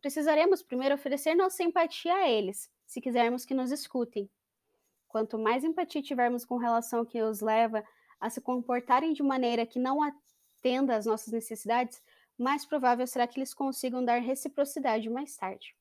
Precisaremos 0.00 0.62
primeiro 0.62 0.94
oferecer 0.94 1.34
nossa 1.34 1.62
empatia 1.64 2.14
a 2.14 2.28
eles, 2.28 2.70
se 2.88 3.02
quisermos 3.02 3.44
que 3.44 3.54
nos 3.54 3.70
escutem. 3.70 4.28
Quanto 5.06 5.38
mais 5.38 5.62
empatia 5.62 6.02
tivermos 6.02 6.44
com 6.44 6.56
relação 6.56 7.00
ao 7.00 7.06
que 7.06 7.22
os 7.22 7.42
leva 7.42 7.84
a 8.18 8.30
se 8.30 8.40
comportarem 8.40 9.12
de 9.12 9.22
maneira 9.22 9.66
que 9.66 9.78
não 9.78 10.00
atenda 10.02 10.96
às 10.96 11.04
nossas 11.04 11.32
necessidades, 11.32 12.02
mais 12.36 12.64
provável 12.64 13.06
será 13.06 13.26
que 13.26 13.38
eles 13.38 13.52
consigam 13.52 14.02
dar 14.02 14.18
reciprocidade 14.18 15.08
mais 15.10 15.36
tarde. 15.36 15.76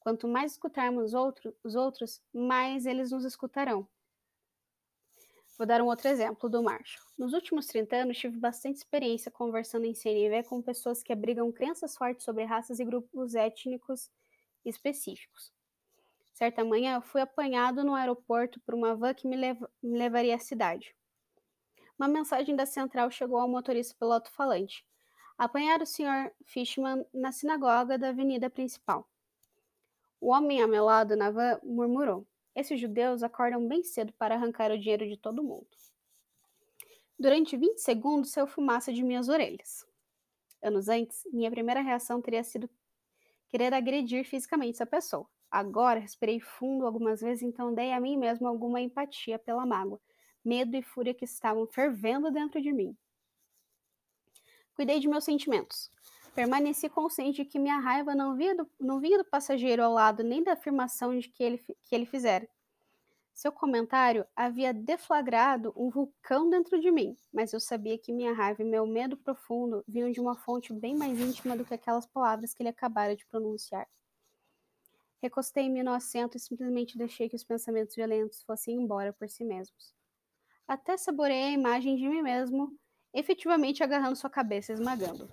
Quanto 0.00 0.26
mais 0.26 0.52
escutarmos 0.52 1.14
outro, 1.14 1.56
os 1.62 1.76
outros, 1.76 2.20
mais 2.32 2.86
eles 2.86 3.12
nos 3.12 3.24
escutarão. 3.24 3.88
Vou 5.56 5.66
dar 5.66 5.80
um 5.80 5.86
outro 5.86 6.08
exemplo 6.08 6.50
do 6.50 6.60
Marshall. 6.60 7.06
Nos 7.16 7.32
últimos 7.32 7.66
30 7.68 7.96
anos, 7.96 8.18
tive 8.18 8.36
bastante 8.36 8.78
experiência 8.78 9.30
conversando 9.30 9.86
em 9.86 9.94
CNV 9.94 10.42
com 10.48 10.60
pessoas 10.60 11.04
que 11.04 11.12
abrigam 11.12 11.52
crenças 11.52 11.96
fortes 11.96 12.24
sobre 12.24 12.42
raças 12.42 12.80
e 12.80 12.84
grupos 12.84 13.36
étnicos 13.36 14.10
específicos. 14.64 15.53
Certa 16.34 16.64
manhã, 16.64 16.96
eu 16.96 17.00
fui 17.00 17.20
apanhado 17.20 17.84
no 17.84 17.94
aeroporto 17.94 18.60
por 18.60 18.74
uma 18.74 18.96
van 18.96 19.14
que 19.14 19.26
me, 19.26 19.36
lev 19.36 19.62
me 19.80 19.96
levaria 19.96 20.34
à 20.34 20.38
cidade. 20.38 20.92
Uma 21.96 22.08
mensagem 22.08 22.56
da 22.56 22.66
central 22.66 23.08
chegou 23.08 23.38
ao 23.38 23.48
motorista 23.48 23.94
piloto 23.96 24.28
falante. 24.32 24.84
Apanhar 25.38 25.80
o 25.80 25.86
Sr. 25.86 26.32
Fishman 26.44 27.06
na 27.14 27.30
sinagoga 27.30 27.96
da 27.96 28.08
avenida 28.08 28.50
principal. 28.50 29.08
O 30.20 30.32
homem 30.32 30.60
ao 30.60 30.68
meu 30.68 30.84
lado 30.84 31.14
na 31.14 31.30
van 31.30 31.60
murmurou. 31.62 32.26
Esses 32.52 32.80
judeus 32.80 33.22
acordam 33.22 33.68
bem 33.68 33.84
cedo 33.84 34.12
para 34.14 34.34
arrancar 34.34 34.72
o 34.72 34.78
dinheiro 34.78 35.06
de 35.08 35.16
todo 35.16 35.42
mundo. 35.42 35.68
Durante 37.16 37.56
20 37.56 37.78
segundos 37.78 38.30
saiu 38.30 38.48
fumaça 38.48 38.92
de 38.92 39.04
minhas 39.04 39.28
orelhas. 39.28 39.86
Anos 40.60 40.88
antes, 40.88 41.24
minha 41.32 41.50
primeira 41.50 41.80
reação 41.80 42.20
teria 42.20 42.42
sido 42.42 42.68
querer 43.50 43.72
agredir 43.72 44.24
fisicamente 44.24 44.74
essa 44.74 44.86
pessoa. 44.86 45.28
Agora, 45.54 46.00
respirei 46.00 46.40
fundo 46.40 46.84
algumas 46.84 47.20
vezes, 47.20 47.44
então 47.44 47.72
dei 47.72 47.92
a 47.92 48.00
mim 48.00 48.16
mesmo 48.16 48.48
alguma 48.48 48.80
empatia 48.80 49.38
pela 49.38 49.64
mágoa, 49.64 50.00
medo 50.44 50.76
e 50.76 50.82
fúria 50.82 51.14
que 51.14 51.24
estavam 51.24 51.64
fervendo 51.64 52.28
dentro 52.32 52.60
de 52.60 52.72
mim. 52.72 52.96
Cuidei 54.74 54.98
de 54.98 55.06
meus 55.06 55.22
sentimentos. 55.22 55.92
Permaneci 56.34 56.88
consciente 56.88 57.44
de 57.44 57.48
que 57.48 57.60
minha 57.60 57.78
raiva 57.78 58.16
não 58.16 58.34
vinha 58.34 58.56
do, 58.56 58.68
não 58.80 58.98
vinha 58.98 59.16
do 59.16 59.24
passageiro 59.24 59.84
ao 59.84 59.92
lado, 59.92 60.24
nem 60.24 60.42
da 60.42 60.54
afirmação 60.54 61.16
de 61.16 61.28
que 61.28 61.44
ele, 61.44 61.58
que 61.58 61.94
ele 61.94 62.04
fizera. 62.04 62.48
Seu 63.32 63.52
comentário 63.52 64.26
havia 64.34 64.74
deflagrado 64.74 65.72
um 65.76 65.88
vulcão 65.88 66.50
dentro 66.50 66.80
de 66.80 66.90
mim, 66.90 67.16
mas 67.32 67.52
eu 67.52 67.60
sabia 67.60 67.96
que 67.96 68.12
minha 68.12 68.32
raiva 68.32 68.60
e 68.60 68.66
meu 68.66 68.88
medo 68.88 69.16
profundo 69.16 69.84
vinham 69.86 70.10
de 70.10 70.20
uma 70.20 70.34
fonte 70.34 70.72
bem 70.72 70.96
mais 70.96 71.16
íntima 71.20 71.56
do 71.56 71.64
que 71.64 71.74
aquelas 71.74 72.06
palavras 72.06 72.52
que 72.52 72.60
ele 72.60 72.70
acabara 72.70 73.14
de 73.14 73.24
pronunciar. 73.26 73.86
Recostei-me 75.24 75.82
no 75.82 75.90
assento 75.90 76.36
e 76.36 76.38
simplesmente 76.38 76.98
deixei 76.98 77.30
que 77.30 77.34
os 77.34 77.42
pensamentos 77.42 77.96
violentos 77.96 78.42
fossem 78.42 78.76
embora 78.76 79.10
por 79.10 79.26
si 79.26 79.42
mesmos. 79.42 79.94
Até 80.68 80.98
saboreei 80.98 81.44
a 81.44 81.50
imagem 81.50 81.96
de 81.96 82.06
mim 82.06 82.20
mesmo 82.20 82.78
efetivamente 83.10 83.82
agarrando 83.82 84.16
sua 84.16 84.28
cabeça 84.28 84.70
e 84.70 84.74
esmagando. 84.74 85.26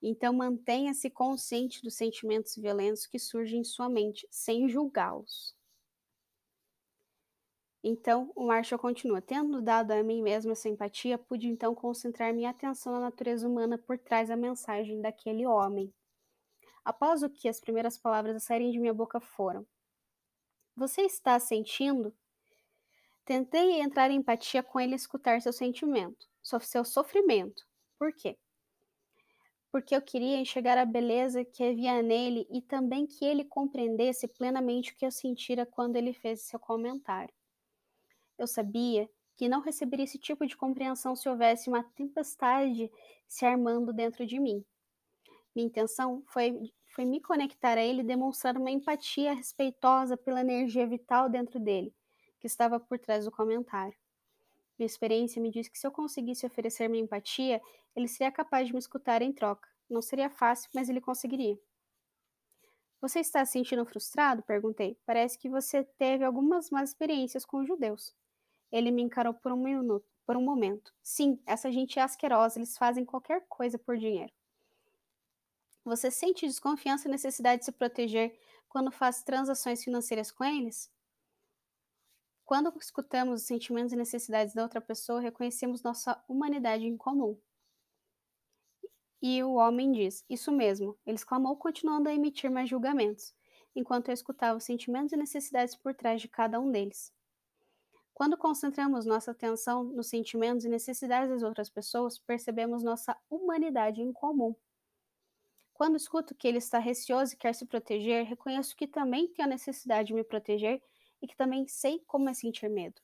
Então 0.00 0.32
mantenha-se 0.32 1.10
consciente 1.10 1.82
dos 1.82 1.92
sentimentos 1.94 2.56
violentos 2.56 3.06
que 3.06 3.18
surgem 3.18 3.60
em 3.60 3.64
sua 3.64 3.90
mente, 3.90 4.26
sem 4.30 4.66
julgá-los. 4.66 5.54
Então, 7.84 8.32
o 8.34 8.46
Marshall 8.46 8.78
continua: 8.78 9.20
Tendo 9.20 9.60
dado 9.60 9.90
a 9.90 10.02
mim 10.02 10.22
mesmo 10.22 10.52
essa 10.52 10.70
empatia, 10.70 11.18
pude 11.18 11.46
então 11.48 11.74
concentrar 11.74 12.32
minha 12.32 12.48
atenção 12.48 12.94
na 12.94 13.00
natureza 13.00 13.46
humana 13.46 13.76
por 13.76 13.98
trás 13.98 14.30
da 14.30 14.36
mensagem 14.36 15.02
daquele 15.02 15.44
homem. 15.44 15.92
Após 16.88 17.22
o 17.22 17.28
que 17.28 17.48
as 17.48 17.60
primeiras 17.60 17.98
palavras 17.98 18.36
a 18.36 18.40
saírem 18.40 18.70
de 18.70 18.78
minha 18.78 18.94
boca 18.94 19.20
foram: 19.20 19.66
Você 20.74 21.02
está 21.02 21.38
sentindo? 21.38 22.14
Tentei 23.24 23.80
entrar 23.82 24.10
em 24.10 24.16
empatia 24.16 24.62
com 24.62 24.80
ele 24.80 24.92
e 24.92 24.96
escutar 24.96 25.42
seu 25.42 25.52
sentimento, 25.52 26.26
seu 26.42 26.84
sofrimento. 26.84 27.62
Por 27.98 28.10
quê? 28.14 28.38
porque 29.70 29.94
eu 29.94 30.00
queria 30.00 30.38
enxergar 30.38 30.78
a 30.78 30.84
beleza 30.84 31.44
que 31.44 31.62
havia 31.62 32.02
nele 32.02 32.46
e 32.50 32.62
também 32.62 33.06
que 33.06 33.24
ele 33.24 33.44
compreendesse 33.44 34.26
plenamente 34.26 34.92
o 34.92 34.96
que 34.96 35.04
eu 35.04 35.10
sentira 35.10 35.66
quando 35.66 35.96
ele 35.96 36.12
fez 36.12 36.42
seu 36.42 36.58
comentário. 36.58 37.32
Eu 38.38 38.46
sabia 38.46 39.08
que 39.36 39.48
não 39.48 39.60
receberia 39.60 40.04
esse 40.04 40.18
tipo 40.18 40.46
de 40.46 40.56
compreensão 40.56 41.14
se 41.14 41.28
houvesse 41.28 41.68
uma 41.68 41.84
tempestade 41.84 42.90
se 43.26 43.44
armando 43.44 43.92
dentro 43.92 44.26
de 44.26 44.40
mim. 44.40 44.64
Minha 45.54 45.66
intenção 45.66 46.22
foi, 46.28 46.72
foi 46.98 47.04
me 47.04 47.20
conectar 47.20 47.78
a 47.78 47.80
ele 47.80 48.00
e 48.00 48.04
demonstrar 48.04 48.56
uma 48.56 48.72
empatia 48.72 49.32
respeitosa 49.32 50.16
pela 50.16 50.40
energia 50.40 50.84
vital 50.84 51.28
dentro 51.28 51.60
dele, 51.60 51.94
que 52.40 52.48
estava 52.48 52.80
por 52.80 52.98
trás 52.98 53.24
do 53.24 53.30
comentário. 53.30 53.96
Minha 54.76 54.88
experiência 54.88 55.40
me 55.40 55.48
disse 55.48 55.70
que 55.70 55.78
se 55.78 55.86
eu 55.86 55.92
conseguisse 55.92 56.44
oferecer 56.44 56.88
minha 56.88 57.04
empatia, 57.04 57.62
ele 57.94 58.08
seria 58.08 58.32
capaz 58.32 58.66
de 58.66 58.72
me 58.72 58.80
escutar 58.80 59.22
em 59.22 59.32
troca. 59.32 59.68
Não 59.88 60.02
seria 60.02 60.28
fácil, 60.28 60.70
mas 60.74 60.88
ele 60.88 61.00
conseguiria. 61.00 61.56
Você 63.00 63.20
está 63.20 63.44
se 63.44 63.52
sentindo 63.52 63.86
frustrado? 63.86 64.42
Perguntei. 64.42 64.98
Parece 65.06 65.38
que 65.38 65.48
você 65.48 65.84
teve 65.84 66.24
algumas 66.24 66.68
más 66.68 66.90
experiências 66.90 67.44
com 67.44 67.58
os 67.58 67.68
judeus. 67.68 68.12
Ele 68.72 68.90
me 68.90 69.02
encarou 69.02 69.34
por 69.34 69.52
um 69.52 69.62
minuto, 69.62 70.04
por 70.26 70.36
um 70.36 70.42
momento. 70.42 70.92
Sim, 71.00 71.40
essa 71.46 71.70
gente 71.70 72.00
é 72.00 72.02
asquerosa, 72.02 72.58
eles 72.58 72.76
fazem 72.76 73.04
qualquer 73.04 73.46
coisa 73.48 73.78
por 73.78 73.96
dinheiro. 73.96 74.32
Você 75.88 76.10
sente 76.10 76.46
desconfiança 76.46 77.08
e 77.08 77.10
necessidade 77.10 77.60
de 77.60 77.64
se 77.64 77.72
proteger 77.72 78.38
quando 78.68 78.92
faz 78.92 79.22
transações 79.22 79.82
financeiras 79.82 80.30
com 80.30 80.44
eles? 80.44 80.92
Quando 82.44 82.70
escutamos 82.78 83.40
os 83.40 83.46
sentimentos 83.46 83.94
e 83.94 83.96
necessidades 83.96 84.52
da 84.54 84.62
outra 84.62 84.82
pessoa, 84.82 85.18
reconhecemos 85.18 85.82
nossa 85.82 86.22
humanidade 86.28 86.86
em 86.86 86.94
comum. 86.94 87.40
E 89.22 89.42
o 89.42 89.54
homem 89.54 89.90
diz: 89.90 90.22
Isso 90.28 90.52
mesmo. 90.52 90.94
Ele 91.06 91.16
exclamou, 91.16 91.56
continuando 91.56 92.10
a 92.10 92.14
emitir 92.14 92.50
mais 92.50 92.68
julgamentos, 92.68 93.34
enquanto 93.74 94.08
eu 94.08 94.14
escutava 94.14 94.58
os 94.58 94.64
sentimentos 94.64 95.14
e 95.14 95.16
necessidades 95.16 95.74
por 95.74 95.94
trás 95.94 96.20
de 96.20 96.28
cada 96.28 96.60
um 96.60 96.70
deles. 96.70 97.10
Quando 98.12 98.36
concentramos 98.36 99.06
nossa 99.06 99.30
atenção 99.30 99.84
nos 99.84 100.08
sentimentos 100.08 100.66
e 100.66 100.68
necessidades 100.68 101.30
das 101.30 101.42
outras 101.42 101.70
pessoas, 101.70 102.18
percebemos 102.18 102.82
nossa 102.82 103.16
humanidade 103.30 104.02
em 104.02 104.12
comum. 104.12 104.54
Quando 105.78 105.94
escuto 105.96 106.34
que 106.34 106.48
ele 106.48 106.58
está 106.58 106.80
receoso 106.80 107.34
e 107.34 107.36
quer 107.36 107.54
se 107.54 107.64
proteger, 107.64 108.26
reconheço 108.26 108.74
que 108.74 108.84
também 108.84 109.28
tenho 109.28 109.46
a 109.46 109.48
necessidade 109.48 110.08
de 110.08 110.12
me 110.12 110.24
proteger 110.24 110.82
e 111.22 111.28
que 111.28 111.36
também 111.36 111.68
sei 111.68 112.00
como 112.04 112.28
é 112.28 112.34
sentir 112.34 112.68
medo. 112.68 113.00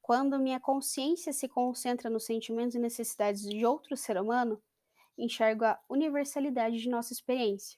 Quando 0.00 0.38
minha 0.38 0.60
consciência 0.60 1.32
se 1.32 1.48
concentra 1.48 2.08
nos 2.08 2.24
sentimentos 2.24 2.76
e 2.76 2.78
necessidades 2.78 3.42
de 3.42 3.66
outro 3.66 3.96
ser 3.96 4.20
humano, 4.20 4.62
enxergo 5.18 5.64
a 5.64 5.80
universalidade 5.88 6.78
de 6.78 6.88
nossa 6.88 7.12
experiência. 7.12 7.76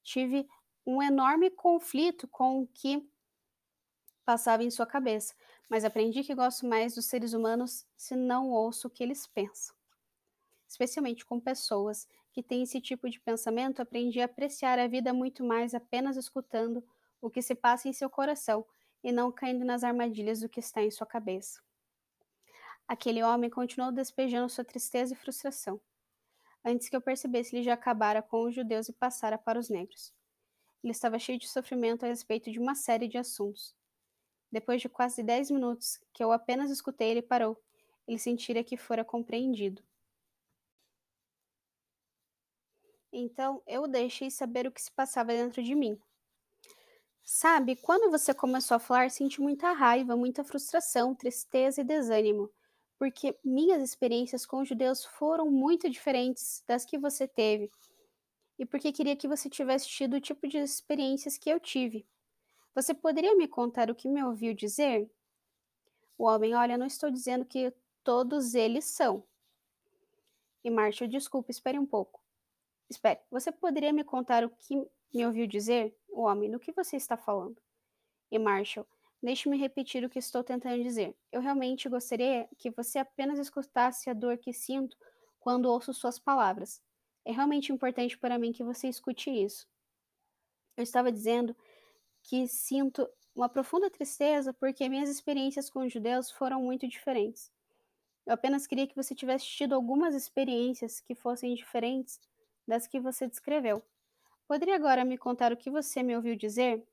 Tive 0.00 0.48
um 0.86 1.02
enorme 1.02 1.50
conflito 1.50 2.28
com 2.28 2.62
o 2.62 2.68
que 2.68 3.04
passava 4.24 4.62
em 4.62 4.70
sua 4.70 4.86
cabeça, 4.86 5.34
mas 5.68 5.84
aprendi 5.84 6.22
que 6.22 6.32
gosto 6.32 6.64
mais 6.64 6.94
dos 6.94 7.06
seres 7.06 7.32
humanos 7.32 7.84
se 7.96 8.14
não 8.14 8.52
ouço 8.52 8.86
o 8.86 8.90
que 8.90 9.02
eles 9.02 9.26
pensam. 9.26 9.74
Especialmente 10.68 11.26
com 11.26 11.40
pessoas 11.40 12.08
que 12.32 12.42
têm 12.42 12.62
esse 12.62 12.80
tipo 12.80 13.08
de 13.08 13.20
pensamento, 13.20 13.80
aprendi 13.80 14.20
a 14.20 14.24
apreciar 14.24 14.78
a 14.78 14.88
vida 14.88 15.12
muito 15.12 15.44
mais 15.44 15.74
apenas 15.74 16.16
escutando 16.16 16.82
o 17.20 17.30
que 17.30 17.42
se 17.42 17.54
passa 17.54 17.88
em 17.88 17.92
seu 17.92 18.08
coração 18.08 18.66
e 19.04 19.12
não 19.12 19.30
caindo 19.30 19.64
nas 19.64 19.84
armadilhas 19.84 20.40
do 20.40 20.48
que 20.48 20.60
está 20.60 20.82
em 20.82 20.90
sua 20.90 21.06
cabeça. 21.06 21.60
Aquele 22.88 23.22
homem 23.22 23.50
continuou 23.50 23.92
despejando 23.92 24.48
sua 24.48 24.64
tristeza 24.64 25.12
e 25.12 25.16
frustração. 25.16 25.80
Antes 26.64 26.88
que 26.88 26.96
eu 26.96 27.00
percebesse, 27.00 27.54
ele 27.54 27.62
já 27.62 27.74
acabara 27.74 28.22
com 28.22 28.44
os 28.44 28.54
judeus 28.54 28.88
e 28.88 28.92
passara 28.92 29.36
para 29.36 29.58
os 29.58 29.68
negros. 29.68 30.12
Ele 30.82 30.92
estava 30.92 31.18
cheio 31.18 31.38
de 31.38 31.48
sofrimento 31.48 32.04
a 32.04 32.08
respeito 32.08 32.50
de 32.50 32.58
uma 32.58 32.74
série 32.74 33.08
de 33.08 33.18
assuntos. 33.18 33.74
Depois 34.50 34.80
de 34.80 34.88
quase 34.88 35.22
dez 35.22 35.50
minutos 35.50 36.00
que 36.12 36.22
eu 36.22 36.32
apenas 36.32 36.70
escutei, 36.70 37.10
ele 37.10 37.22
parou. 37.22 37.60
Ele 38.06 38.18
sentira 38.18 38.64
que 38.64 38.76
fora 38.76 39.04
compreendido. 39.04 39.82
Então 43.12 43.62
eu 43.66 43.86
deixei 43.86 44.30
saber 44.30 44.66
o 44.66 44.72
que 44.72 44.80
se 44.80 44.90
passava 44.90 45.32
dentro 45.32 45.62
de 45.62 45.74
mim. 45.74 46.00
Sabe, 47.24 47.76
quando 47.76 48.10
você 48.10 48.34
começou 48.34 48.76
a 48.76 48.80
falar, 48.80 49.10
senti 49.10 49.40
muita 49.40 49.72
raiva, 49.72 50.16
muita 50.16 50.42
frustração, 50.42 51.14
tristeza 51.14 51.80
e 51.80 51.84
desânimo, 51.84 52.50
porque 52.98 53.38
minhas 53.44 53.82
experiências 53.82 54.44
com 54.44 54.64
judeus 54.64 55.04
foram 55.04 55.50
muito 55.50 55.88
diferentes 55.88 56.64
das 56.66 56.84
que 56.84 56.98
você 56.98 57.28
teve, 57.28 57.70
e 58.58 58.66
porque 58.66 58.92
queria 58.92 59.16
que 59.16 59.28
você 59.28 59.48
tivesse 59.48 59.88
tido 59.88 60.14
o 60.14 60.20
tipo 60.20 60.48
de 60.48 60.58
experiências 60.58 61.38
que 61.38 61.50
eu 61.50 61.60
tive. 61.60 62.06
Você 62.74 62.94
poderia 62.94 63.36
me 63.36 63.46
contar 63.46 63.90
o 63.90 63.94
que 63.94 64.08
me 64.08 64.22
ouviu 64.24 64.54
dizer? 64.54 65.10
O 66.16 66.24
homem, 66.24 66.54
olha, 66.54 66.78
não 66.78 66.86
estou 66.86 67.10
dizendo 67.10 67.44
que 67.44 67.72
todos 68.02 68.54
eles 68.54 68.84
são. 68.84 69.24
E 70.64 70.70
Marshall, 70.70 71.10
desculpa, 71.10 71.50
espere 71.50 71.78
um 71.78 71.86
pouco. 71.86 72.21
Espere, 72.92 73.20
você 73.30 73.50
poderia 73.50 73.90
me 73.92 74.04
contar 74.04 74.44
o 74.44 74.50
que 74.50 74.76
me 75.14 75.26
ouviu 75.26 75.46
dizer? 75.46 75.96
O 76.10 76.22
homem, 76.22 76.48
no 76.50 76.60
que 76.60 76.72
você 76.72 76.96
está 76.96 77.16
falando? 77.16 77.56
E 78.30 78.38
Marshall, 78.38 78.86
deixe-me 79.22 79.56
repetir 79.56 80.04
o 80.04 80.10
que 80.10 80.18
estou 80.18 80.44
tentando 80.44 80.82
dizer. 80.82 81.16
Eu 81.32 81.40
realmente 81.40 81.88
gostaria 81.88 82.46
que 82.58 82.70
você 82.70 82.98
apenas 82.98 83.38
escutasse 83.38 84.10
a 84.10 84.12
dor 84.12 84.36
que 84.36 84.52
sinto 84.52 84.96
quando 85.40 85.70
ouço 85.70 85.94
suas 85.94 86.18
palavras. 86.18 86.82
É 87.24 87.32
realmente 87.32 87.72
importante 87.72 88.18
para 88.18 88.38
mim 88.38 88.52
que 88.52 88.62
você 88.62 88.88
escute 88.88 89.30
isso. 89.30 89.66
Eu 90.76 90.82
estava 90.82 91.10
dizendo 91.10 91.56
que 92.22 92.46
sinto 92.46 93.08
Uma 93.34 93.48
profunda 93.48 93.88
tristeza 93.90 94.52
porque 94.52 94.88
minhas 94.90 95.08
experiências 95.08 95.70
com 95.70 95.80
os 95.86 95.92
judeus 95.92 96.30
foram 96.30 96.62
muito 96.62 96.86
diferentes. 96.86 97.50
Eu 98.26 98.34
apenas 98.34 98.66
queria 98.66 98.86
que 98.86 98.96
você 98.96 99.14
tivesse 99.14 99.46
tido 99.46 99.74
algumas 99.74 100.14
experiências 100.14 101.00
que 101.00 101.14
fossem 101.14 101.54
diferentes 101.54 102.20
das 102.66 102.86
que 102.86 103.00
você 103.00 103.26
descreveu. 103.26 103.82
Poderia 104.46 104.76
agora 104.76 105.04
me 105.04 105.16
contar 105.16 105.52
o 105.52 105.56
que 105.56 105.70
você 105.70 106.02
me 106.02 106.14
ouviu 106.16 106.36
dizer? 106.36 106.86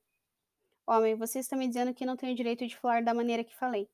Homem, 0.86 1.14
você 1.14 1.38
está 1.38 1.56
me 1.56 1.68
dizendo 1.68 1.94
que 1.94 2.06
não 2.06 2.16
tenho 2.16 2.34
direito 2.34 2.66
de 2.66 2.76
falar 2.76 3.02
da 3.02 3.14
maneira 3.14 3.44
que 3.44 3.54
falei. 3.54 3.88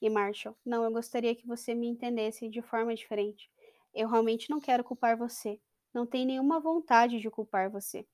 E 0.00 0.10
Marshall, 0.10 0.56
não, 0.64 0.84
eu 0.84 0.90
gostaria 0.90 1.34
que 1.34 1.46
você 1.46 1.74
me 1.74 1.86
entendesse 1.86 2.48
de 2.48 2.60
forma 2.60 2.94
diferente. 2.94 3.50
Eu 3.94 4.08
realmente 4.08 4.50
não 4.50 4.60
quero 4.60 4.84
culpar 4.84 5.16
você. 5.16 5.60
Não 5.94 6.06
tenho 6.06 6.26
nenhuma 6.26 6.60
vontade 6.60 7.20
de 7.20 7.30
culpar 7.30 7.70
você. 7.70 8.06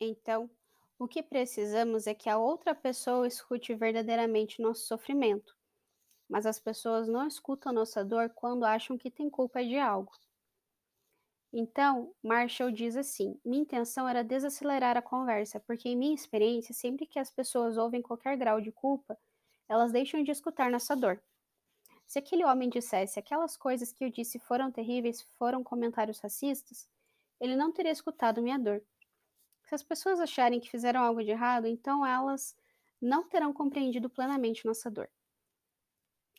Então, 0.00 0.50
o 0.98 1.06
que 1.06 1.22
precisamos 1.22 2.06
é 2.06 2.14
que 2.14 2.28
a 2.28 2.38
outra 2.38 2.74
pessoa 2.74 3.26
escute 3.26 3.74
verdadeiramente 3.74 4.60
nosso 4.60 4.86
sofrimento. 4.86 5.56
Mas 6.28 6.46
as 6.46 6.58
pessoas 6.58 7.08
não 7.08 7.26
escutam 7.26 7.72
nossa 7.72 8.04
dor 8.04 8.30
quando 8.30 8.64
acham 8.64 8.98
que 8.98 9.10
tem 9.10 9.30
culpa 9.30 9.64
de 9.64 9.78
algo. 9.78 10.12
Então, 11.52 12.14
Marshall 12.22 12.70
diz 12.70 12.96
assim: 12.96 13.38
minha 13.44 13.62
intenção 13.62 14.08
era 14.08 14.22
desacelerar 14.22 14.96
a 14.96 15.02
conversa, 15.02 15.58
porque, 15.60 15.88
em 15.88 15.96
minha 15.96 16.14
experiência, 16.14 16.74
sempre 16.74 17.06
que 17.06 17.18
as 17.18 17.30
pessoas 17.30 17.76
ouvem 17.76 18.02
qualquer 18.02 18.36
grau 18.36 18.60
de 18.60 18.70
culpa, 18.70 19.18
elas 19.68 19.92
deixam 19.92 20.22
de 20.22 20.30
escutar 20.30 20.70
nossa 20.70 20.94
dor. 20.94 21.22
Se 22.06 22.18
aquele 22.18 22.44
homem 22.44 22.68
dissesse 22.68 23.18
aquelas 23.18 23.56
coisas 23.56 23.92
que 23.92 24.04
eu 24.04 24.10
disse 24.10 24.38
foram 24.38 24.70
terríveis, 24.70 25.22
foram 25.38 25.62
comentários 25.62 26.18
racistas, 26.20 26.88
ele 27.40 27.54
não 27.54 27.70
teria 27.72 27.92
escutado 27.92 28.42
minha 28.42 28.58
dor. 28.58 28.82
Se 29.64 29.74
as 29.74 29.82
pessoas 29.82 30.18
acharem 30.18 30.60
que 30.60 30.70
fizeram 30.70 31.02
algo 31.02 31.22
de 31.22 31.30
errado, 31.30 31.66
então 31.66 32.04
elas 32.04 32.56
não 33.00 33.28
terão 33.28 33.52
compreendido 33.52 34.08
plenamente 34.08 34.64
nossa 34.66 34.90
dor. 34.90 35.08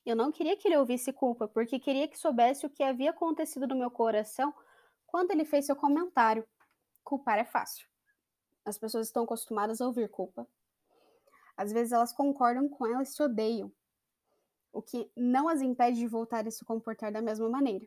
Eu 0.06 0.16
não 0.16 0.32
queria 0.32 0.58
que 0.58 0.68
ele 0.68 0.78
ouvisse 0.78 1.14
culpa, 1.14 1.48
porque 1.48 1.80
queria 1.80 2.08
que 2.08 2.18
soubesse 2.18 2.66
o 2.66 2.70
que 2.70 2.82
havia 2.84 3.12
acontecido 3.12 3.68
no 3.68 3.76
meu 3.76 3.92
coração 3.92 4.54
quando 5.10 5.32
ele 5.32 5.46
fez 5.46 5.66
seu 5.66 5.76
comentário. 5.76 6.48
Culpar 7.04 7.40
é 7.40 7.46
fácil. 7.46 7.88
As 8.66 8.78
pessoas 8.78 9.08
estão 9.08 9.24
acostumadas 9.24 9.82
a 9.82 9.88
ouvir 9.88 10.10
culpa. 10.10 10.48
Às 11.58 11.72
vezes 11.72 11.92
elas 11.92 12.14
concordam 12.14 12.70
com 12.70 12.86
ela 12.86 13.02
e 13.02 13.06
se 13.06 13.22
odeiam, 13.22 13.72
o 14.72 14.82
que 14.82 15.12
não 15.16 15.50
as 15.50 15.62
impede 15.62 16.00
de 16.00 16.08
voltar 16.08 16.48
a 16.48 16.52
se 16.52 16.64
comportar 16.64 17.12
da 17.12 17.22
mesma 17.22 17.50
maneira. 17.50 17.86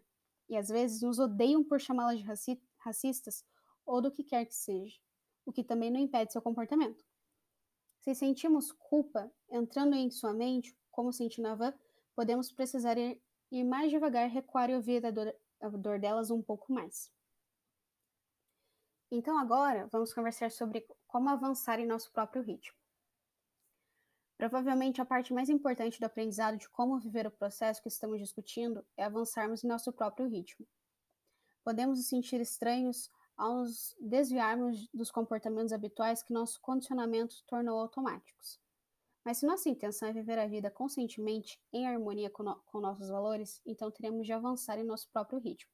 E 0.48 0.56
às 0.56 0.68
vezes 0.68 1.00
nos 1.00 1.18
odeiam 1.18 1.64
por 1.64 1.80
chamá-las 1.80 2.18
de 2.18 2.24
raci 2.24 2.60
racistas 2.78 3.44
ou 3.86 4.02
do 4.02 4.10
que 4.10 4.24
quer 4.24 4.44
que 4.44 4.54
seja, 4.54 4.98
o 5.46 5.52
que 5.52 5.62
também 5.62 5.90
não 5.90 6.00
impede 6.00 6.32
seu 6.32 6.42
comportamento. 6.42 7.04
Se 8.00 8.14
sentimos 8.14 8.72
culpa 8.72 9.30
entrando 9.48 9.94
em 9.94 10.10
sua 10.10 10.34
mente, 10.34 10.76
como 10.90 11.12
senti 11.12 11.40
na 11.40 11.54
van, 11.54 11.72
podemos 12.16 12.50
precisar 12.50 12.98
ir, 12.98 13.22
ir 13.50 13.64
mais 13.64 13.90
devagar, 13.90 14.28
recuar 14.28 14.68
e 14.68 14.74
ouvir 14.74 15.06
a 15.06 15.10
dor, 15.10 15.32
a 15.62 15.68
dor 15.68 15.98
delas 15.98 16.30
um 16.30 16.42
pouco 16.42 16.72
mais. 16.72 17.10
Então, 19.10 19.38
agora 19.38 19.86
vamos 19.92 20.12
conversar 20.12 20.50
sobre 20.50 20.86
como 21.06 21.28
avançar 21.28 21.78
em 21.78 21.86
nosso 21.86 22.10
próprio 22.10 22.42
ritmo. 22.42 22.76
Provavelmente 24.36 25.00
a 25.00 25.04
parte 25.04 25.32
mais 25.32 25.48
importante 25.48 26.00
do 26.00 26.06
aprendizado 26.06 26.56
de 26.56 26.68
como 26.70 26.98
viver 26.98 27.26
o 27.26 27.30
processo 27.30 27.80
que 27.80 27.88
estamos 27.88 28.18
discutindo 28.18 28.84
é 28.96 29.04
avançarmos 29.04 29.62
em 29.62 29.68
nosso 29.68 29.92
próprio 29.92 30.26
ritmo. 30.26 30.66
Podemos 31.62 31.98
nos 31.98 32.08
sentir 32.08 32.40
estranhos 32.40 33.08
ao 33.36 33.58
nos 33.58 33.94
desviarmos 34.00 34.88
dos 34.92 35.10
comportamentos 35.10 35.72
habituais 35.72 36.22
que 36.22 36.32
nosso 36.32 36.60
condicionamento 36.60 37.44
tornou 37.46 37.78
automáticos. 37.78 38.60
Mas 39.24 39.38
se 39.38 39.46
nossa 39.46 39.68
intenção 39.68 40.08
é 40.08 40.12
viver 40.12 40.38
a 40.38 40.46
vida 40.46 40.70
conscientemente, 40.70 41.60
em 41.72 41.86
harmonia 41.86 42.28
com, 42.28 42.42
no 42.42 42.56
com 42.66 42.80
nossos 42.80 43.08
valores, 43.08 43.60
então 43.64 43.90
teremos 43.90 44.26
de 44.26 44.32
avançar 44.32 44.78
em 44.78 44.84
nosso 44.84 45.08
próprio 45.10 45.38
ritmo. 45.38 45.70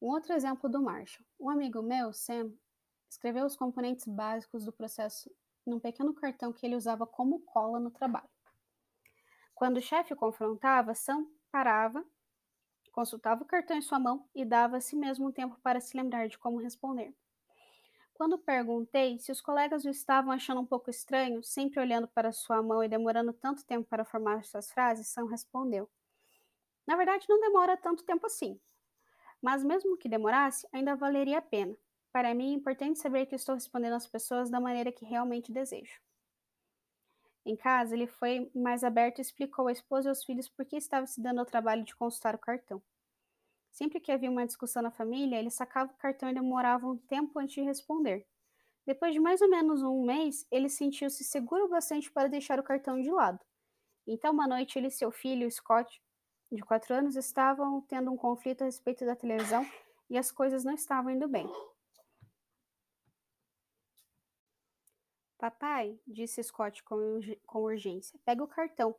Um 0.00 0.08
outro 0.08 0.32
exemplo 0.32 0.68
do 0.68 0.80
Marshall. 0.80 1.26
Um 1.40 1.50
amigo 1.50 1.82
meu, 1.82 2.12
Sam, 2.12 2.52
escreveu 3.10 3.44
os 3.44 3.56
componentes 3.56 4.06
básicos 4.06 4.64
do 4.64 4.72
processo 4.72 5.28
num 5.66 5.80
pequeno 5.80 6.14
cartão 6.14 6.52
que 6.52 6.64
ele 6.64 6.76
usava 6.76 7.06
como 7.06 7.40
cola 7.40 7.80
no 7.80 7.90
trabalho. 7.90 8.28
Quando 9.54 9.78
o 9.78 9.82
chefe 9.82 10.14
o 10.14 10.16
confrontava, 10.16 10.94
Sam 10.94 11.26
parava, 11.50 12.04
consultava 12.92 13.42
o 13.42 13.46
cartão 13.46 13.76
em 13.76 13.82
sua 13.82 13.98
mão 13.98 14.28
e 14.34 14.44
dava 14.44 14.76
a 14.76 14.80
si 14.80 14.94
mesmo 14.94 15.28
um 15.28 15.32
tempo 15.32 15.58
para 15.62 15.80
se 15.80 15.96
lembrar 15.96 16.28
de 16.28 16.38
como 16.38 16.58
responder. 16.58 17.12
Quando 18.18 18.36
perguntei 18.36 19.16
se 19.20 19.30
os 19.30 19.40
colegas 19.40 19.84
o 19.84 19.88
estavam 19.88 20.32
achando 20.32 20.60
um 20.60 20.66
pouco 20.66 20.90
estranho, 20.90 21.40
sempre 21.40 21.78
olhando 21.78 22.08
para 22.08 22.32
sua 22.32 22.60
mão 22.60 22.82
e 22.82 22.88
demorando 22.88 23.32
tanto 23.32 23.64
tempo 23.64 23.88
para 23.88 24.04
formar 24.04 24.44
suas 24.44 24.72
frases, 24.72 25.06
Sam 25.06 25.26
respondeu: 25.26 25.88
Na 26.84 26.96
verdade, 26.96 27.26
não 27.28 27.40
demora 27.40 27.76
tanto 27.76 28.02
tempo 28.02 28.26
assim. 28.26 28.60
Mas 29.40 29.62
mesmo 29.62 29.96
que 29.96 30.08
demorasse, 30.08 30.66
ainda 30.72 30.96
valeria 30.96 31.38
a 31.38 31.42
pena. 31.42 31.76
Para 32.10 32.34
mim 32.34 32.50
é 32.50 32.56
importante 32.56 32.98
saber 32.98 33.26
que 33.26 33.36
estou 33.36 33.54
respondendo 33.54 33.94
às 33.94 34.08
pessoas 34.08 34.50
da 34.50 34.58
maneira 34.58 34.90
que 34.90 35.04
realmente 35.04 35.52
desejo. 35.52 36.00
Em 37.46 37.54
casa, 37.54 37.94
ele 37.94 38.08
foi 38.08 38.50
mais 38.52 38.82
aberto 38.82 39.18
e 39.18 39.22
explicou 39.22 39.68
à 39.68 39.72
esposa 39.72 40.08
e 40.08 40.10
aos 40.10 40.24
filhos 40.24 40.48
por 40.48 40.66
que 40.66 40.76
estava 40.76 41.06
se 41.06 41.22
dando 41.22 41.38
ao 41.38 41.46
trabalho 41.46 41.84
de 41.84 41.94
consultar 41.94 42.34
o 42.34 42.38
cartão. 42.38 42.82
Sempre 43.70 44.00
que 44.00 44.10
havia 44.10 44.30
uma 44.30 44.46
discussão 44.46 44.82
na 44.82 44.90
família, 44.90 45.38
ele 45.38 45.50
sacava 45.50 45.92
o 45.92 45.96
cartão 45.96 46.28
e 46.28 46.34
demorava 46.34 46.86
um 46.86 46.96
tempo 46.96 47.38
antes 47.38 47.54
de 47.54 47.62
responder. 47.62 48.26
Depois 48.86 49.12
de 49.12 49.20
mais 49.20 49.40
ou 49.42 49.50
menos 49.50 49.82
um 49.82 50.02
mês, 50.02 50.46
ele 50.50 50.68
sentiu-se 50.68 51.22
seguro 51.22 51.68
bastante 51.68 52.10
para 52.10 52.28
deixar 52.28 52.58
o 52.58 52.62
cartão 52.62 53.00
de 53.00 53.10
lado. 53.10 53.38
Então, 54.06 54.32
uma 54.32 54.48
noite, 54.48 54.78
ele 54.78 54.86
e 54.86 54.90
seu 54.90 55.10
filho, 55.10 55.50
Scott, 55.50 56.02
de 56.50 56.62
quatro 56.62 56.94
anos, 56.94 57.14
estavam 57.14 57.82
tendo 57.82 58.10
um 58.10 58.16
conflito 58.16 58.62
a 58.62 58.64
respeito 58.64 59.04
da 59.04 59.14
televisão 59.14 59.66
e 60.08 60.16
as 60.16 60.32
coisas 60.32 60.64
não 60.64 60.72
estavam 60.72 61.10
indo 61.10 61.28
bem. 61.28 61.46
Papai, 65.36 66.00
disse 66.06 66.42
Scott 66.42 66.82
com, 66.82 67.20
com 67.46 67.62
urgência, 67.62 68.18
pega 68.24 68.42
o 68.42 68.48
cartão. 68.48 68.96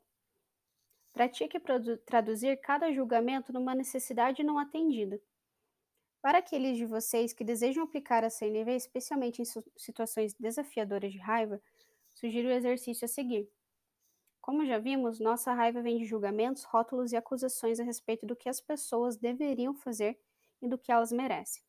Pratique 1.14 1.60
traduzir 2.06 2.58
cada 2.62 2.92
julgamento 2.92 3.52
numa 3.52 3.76
necessidade 3.76 4.44
não 4.44 4.58
atendida. 4.58 5.20
Para 6.22 6.40
aqueles 6.40 6.78
de 6.78 6.86
vocês 6.86 7.34
que 7.34 7.44
desejam 7.44 7.84
aplicar 7.84 8.24
a 8.24 8.30
CNV, 8.30 8.76
especialmente 8.76 9.42
em 9.42 9.46
situações 9.78 10.34
desafiadoras 10.34 11.12
de 11.12 11.18
raiva, 11.18 11.62
sugiro 12.14 12.50
o 12.50 12.52
exercício 12.52 13.06
a 13.06 13.08
seguir. 13.08 13.50
Como 14.42 14.66
já 14.66 14.78
vimos, 14.78 15.20
nossa 15.20 15.54
raiva 15.54 15.82
vem 15.82 15.98
de 15.98 16.06
julgamentos, 16.06 16.64
rótulos 16.64 17.12
e 17.12 17.16
acusações 17.16 17.80
a 17.80 17.84
respeito 17.84 18.26
do 18.26 18.36
que 18.36 18.50
as 18.50 18.60
pessoas 18.60 19.18
deveriam 19.18 19.74
fazer 19.74 20.20
e 20.62 20.68
do 20.68 20.78
que 20.78 20.92
elas 20.92 21.12
merecem. 21.12 21.64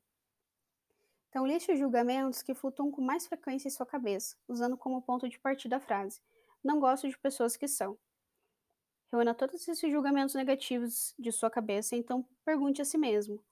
Então, 1.29 1.46
liste 1.46 1.70
os 1.70 1.79
julgamentos 1.79 2.42
que 2.42 2.55
flutuam 2.55 2.90
com 2.90 3.00
mais 3.00 3.26
frequência 3.26 3.68
em 3.68 3.70
sua 3.70 3.87
cabeça, 3.87 4.37
usando 4.48 4.76
como 4.76 5.03
ponto 5.03 5.29
de 5.29 5.38
partida 5.38 5.76
a 5.76 5.81
frase: 5.81 6.20
Não 6.62 6.81
gosto 6.81 7.09
de 7.09 7.16
pessoas 7.16 7.57
que 7.57 7.68
são. 7.68 7.96
Reúna 9.12 9.35
todos 9.35 9.66
esses 9.68 9.90
julgamentos 9.90 10.35
negativos 10.35 11.14
de 11.18 11.33
sua 11.33 11.51
cabeça, 11.51 11.96
então 11.96 12.25
pergunte 12.44 12.81
a 12.81 12.85
si 12.85 12.96
mesmo: 12.96 13.42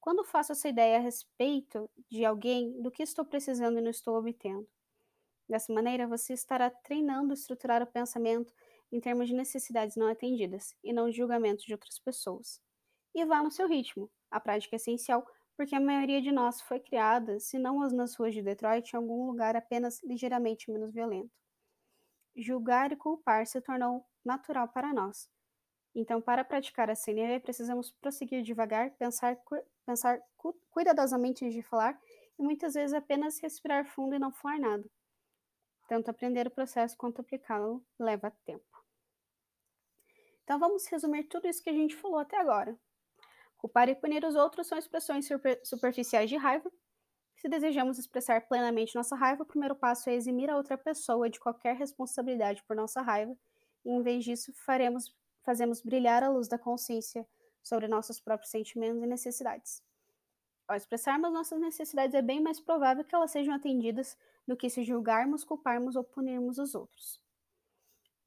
quando 0.00 0.24
faço 0.24 0.52
essa 0.52 0.68
ideia 0.68 0.98
a 0.98 1.00
respeito 1.00 1.90
de 2.08 2.24
alguém, 2.24 2.80
do 2.80 2.90
que 2.90 3.02
estou 3.02 3.24
precisando 3.24 3.78
e 3.78 3.82
não 3.82 3.90
estou 3.90 4.16
obtendo? 4.16 4.66
Dessa 5.48 5.72
maneira, 5.72 6.06
você 6.06 6.32
estará 6.32 6.70
treinando 6.70 7.34
estruturar 7.34 7.82
o 7.82 7.86
pensamento 7.86 8.54
em 8.92 9.00
termos 9.00 9.28
de 9.28 9.34
necessidades 9.34 9.96
não 9.96 10.06
atendidas 10.06 10.76
e 10.82 10.92
não 10.92 11.10
de 11.10 11.16
julgamentos 11.16 11.64
de 11.64 11.72
outras 11.72 11.98
pessoas. 11.98 12.62
E 13.14 13.24
vá 13.24 13.42
no 13.42 13.50
seu 13.50 13.66
ritmo. 13.66 14.08
A 14.30 14.38
prática 14.38 14.76
é 14.76 14.78
essencial 14.78 15.26
porque 15.56 15.74
a 15.74 15.80
maioria 15.80 16.22
de 16.22 16.32
nós 16.32 16.60
foi 16.60 16.80
criada, 16.80 17.38
se 17.38 17.58
não 17.58 17.82
as 17.82 17.92
nas 17.92 18.14
ruas 18.14 18.32
de 18.32 18.40
Detroit, 18.40 18.92
em 18.92 18.96
algum 18.96 19.26
lugar 19.26 19.56
apenas 19.56 20.02
ligeiramente 20.02 20.70
menos 20.70 20.92
violento. 20.92 21.30
Julgar 22.34 22.92
e 22.92 22.96
culpar 22.96 23.46
se 23.46 23.60
tornou 23.60 24.06
natural 24.24 24.68
para 24.68 24.92
nós. 24.92 25.28
Então, 25.94 26.20
para 26.20 26.44
praticar 26.44 26.88
a 26.90 26.94
CNV, 26.94 27.40
precisamos 27.40 27.90
prosseguir 27.92 28.42
devagar, 28.42 28.92
pensar, 28.92 29.36
cu 29.36 29.56
pensar 29.84 30.20
cu 30.36 30.54
cuidadosamente 30.70 31.44
antes 31.44 31.54
de 31.54 31.62
falar 31.62 31.98
e 32.38 32.42
muitas 32.42 32.74
vezes 32.74 32.94
apenas 32.94 33.40
respirar 33.40 33.84
fundo 33.86 34.14
e 34.14 34.18
não 34.18 34.30
falar 34.30 34.58
nada. 34.58 34.84
Tanto 35.88 36.10
aprender 36.10 36.46
o 36.46 36.50
processo 36.50 36.96
quanto 36.96 37.20
aplicá-lo 37.20 37.84
leva 37.98 38.30
tempo. 38.44 38.64
Então, 40.44 40.58
vamos 40.58 40.86
resumir 40.86 41.24
tudo 41.24 41.48
isso 41.48 41.62
que 41.62 41.70
a 41.70 41.74
gente 41.74 41.96
falou 41.96 42.18
até 42.18 42.36
agora. 42.38 42.78
Culpar 43.56 43.88
e 43.88 43.94
punir 43.94 44.24
os 44.24 44.36
outros 44.36 44.68
são 44.68 44.78
expressões 44.78 45.26
super 45.26 45.60
superficiais 45.64 46.30
de 46.30 46.36
raiva 46.36 46.70
se 47.40 47.48
desejamos 47.48 47.98
expressar 47.98 48.46
plenamente 48.46 48.94
nossa 48.94 49.16
raiva, 49.16 49.44
o 49.44 49.46
primeiro 49.46 49.74
passo 49.74 50.10
é 50.10 50.14
eximir 50.14 50.50
a 50.50 50.56
outra 50.58 50.76
pessoa 50.76 51.30
de 51.30 51.40
qualquer 51.40 51.74
responsabilidade 51.74 52.62
por 52.64 52.76
nossa 52.76 53.00
raiva, 53.00 53.34
e 53.84 53.90
em 53.90 54.02
vez 54.02 54.24
disso, 54.24 54.52
faremos, 54.52 55.14
fazemos 55.42 55.80
brilhar 55.80 56.22
a 56.22 56.28
luz 56.28 56.48
da 56.48 56.58
consciência 56.58 57.26
sobre 57.62 57.88
nossos 57.88 58.20
próprios 58.20 58.50
sentimentos 58.50 59.02
e 59.02 59.06
necessidades. 59.06 59.82
Ao 60.66 60.76
expressarmos 60.76 61.32
nossas 61.32 61.60
necessidades, 61.60 62.14
é 62.14 62.22
bem 62.22 62.40
mais 62.40 62.60
provável 62.60 63.04
que 63.04 63.14
elas 63.14 63.30
sejam 63.30 63.54
atendidas 63.54 64.16
do 64.46 64.56
que 64.56 64.70
se 64.70 64.84
julgarmos, 64.84 65.44
culparmos 65.44 65.96
ou 65.96 66.04
punirmos 66.04 66.58
os 66.58 66.74
outros. 66.74 67.20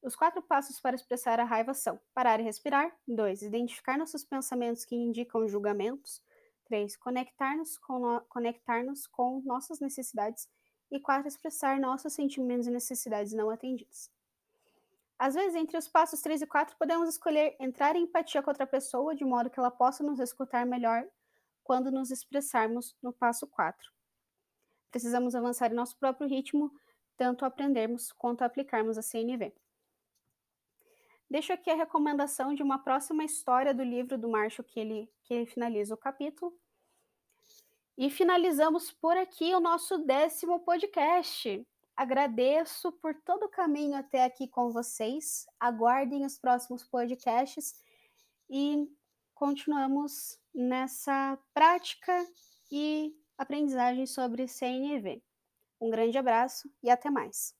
Os 0.01 0.17
quatro 0.17 0.41
passos 0.41 0.81
para 0.81 0.95
expressar 0.95 1.39
a 1.39 1.45
raiva 1.45 1.73
são: 1.73 1.97
parar 2.13 2.41
e 2.41 2.43
respirar. 2.43 2.93
2. 3.07 3.43
Identificar 3.43 3.97
nossos 3.97 4.25
pensamentos 4.25 4.83
que 4.83 4.95
indicam 4.95 5.47
julgamentos. 5.47 6.21
3. 6.65 6.97
Conectar-nos 6.97 7.77
com, 7.77 7.99
no... 7.99 8.21
conectar 8.27 8.83
com 9.11 9.41
nossas 9.45 9.79
necessidades. 9.79 10.49
E 10.91 10.99
4. 10.99 11.29
Expressar 11.29 11.79
nossos 11.79 12.11
sentimentos 12.11 12.67
e 12.67 12.71
necessidades 12.71 13.31
não 13.31 13.49
atendidas. 13.49 14.11
Às 15.23 15.35
vezes, 15.35 15.55
entre 15.55 15.77
os 15.77 15.87
passos 15.87 16.19
3 16.19 16.41
e 16.41 16.45
4, 16.45 16.75
podemos 16.77 17.07
escolher 17.07 17.55
entrar 17.57 17.95
em 17.95 18.03
empatia 18.03 18.43
com 18.43 18.49
outra 18.49 18.67
pessoa 18.67 19.15
de 19.15 19.23
modo 19.23 19.49
que 19.49 19.57
ela 19.57 19.71
possa 19.71 20.03
nos 20.03 20.19
escutar 20.19 20.65
melhor 20.65 21.07
quando 21.63 21.89
nos 21.89 22.11
expressarmos 22.11 22.93
no 23.01 23.13
passo 23.13 23.47
4. 23.47 23.89
Precisamos 24.91 25.33
avançar 25.33 25.71
em 25.71 25.75
nosso 25.75 25.97
próprio 25.97 26.27
ritmo, 26.27 26.69
tanto 27.15 27.45
aprendermos 27.45 28.11
quanto 28.11 28.41
aplicarmos 28.41 28.97
a 28.97 29.01
CNV. 29.01 29.55
Deixo 31.29 31.53
aqui 31.53 31.69
a 31.69 31.75
recomendação 31.75 32.53
de 32.53 32.61
uma 32.61 32.83
próxima 32.83 33.23
história 33.23 33.73
do 33.73 33.81
livro 33.81 34.17
do 34.17 34.27
Marshall 34.27 34.67
que 34.67 34.77
ele, 34.77 35.09
que 35.23 35.33
ele 35.33 35.45
finaliza 35.45 35.93
o 35.93 35.97
capítulo. 35.97 36.53
E 37.97 38.09
finalizamos 38.09 38.91
por 38.91 39.15
aqui 39.15 39.55
o 39.55 39.61
nosso 39.61 39.99
décimo 39.99 40.59
podcast. 40.59 41.65
Agradeço 42.03 42.91
por 42.91 43.15
todo 43.15 43.43
o 43.43 43.49
caminho 43.49 43.95
até 43.95 44.25
aqui 44.25 44.45
com 44.45 44.69
vocês. 44.69 45.45
Aguardem 45.57 46.25
os 46.25 46.37
próximos 46.37 46.83
podcasts 46.83 47.75
e 48.49 48.89
continuamos 49.33 50.37
nessa 50.53 51.39
prática 51.53 52.11
e 52.69 53.15
aprendizagem 53.37 54.05
sobre 54.05 54.49
CNV. 54.49 55.23
Um 55.79 55.89
grande 55.89 56.17
abraço 56.17 56.69
e 56.83 56.89
até 56.89 57.09
mais. 57.09 57.55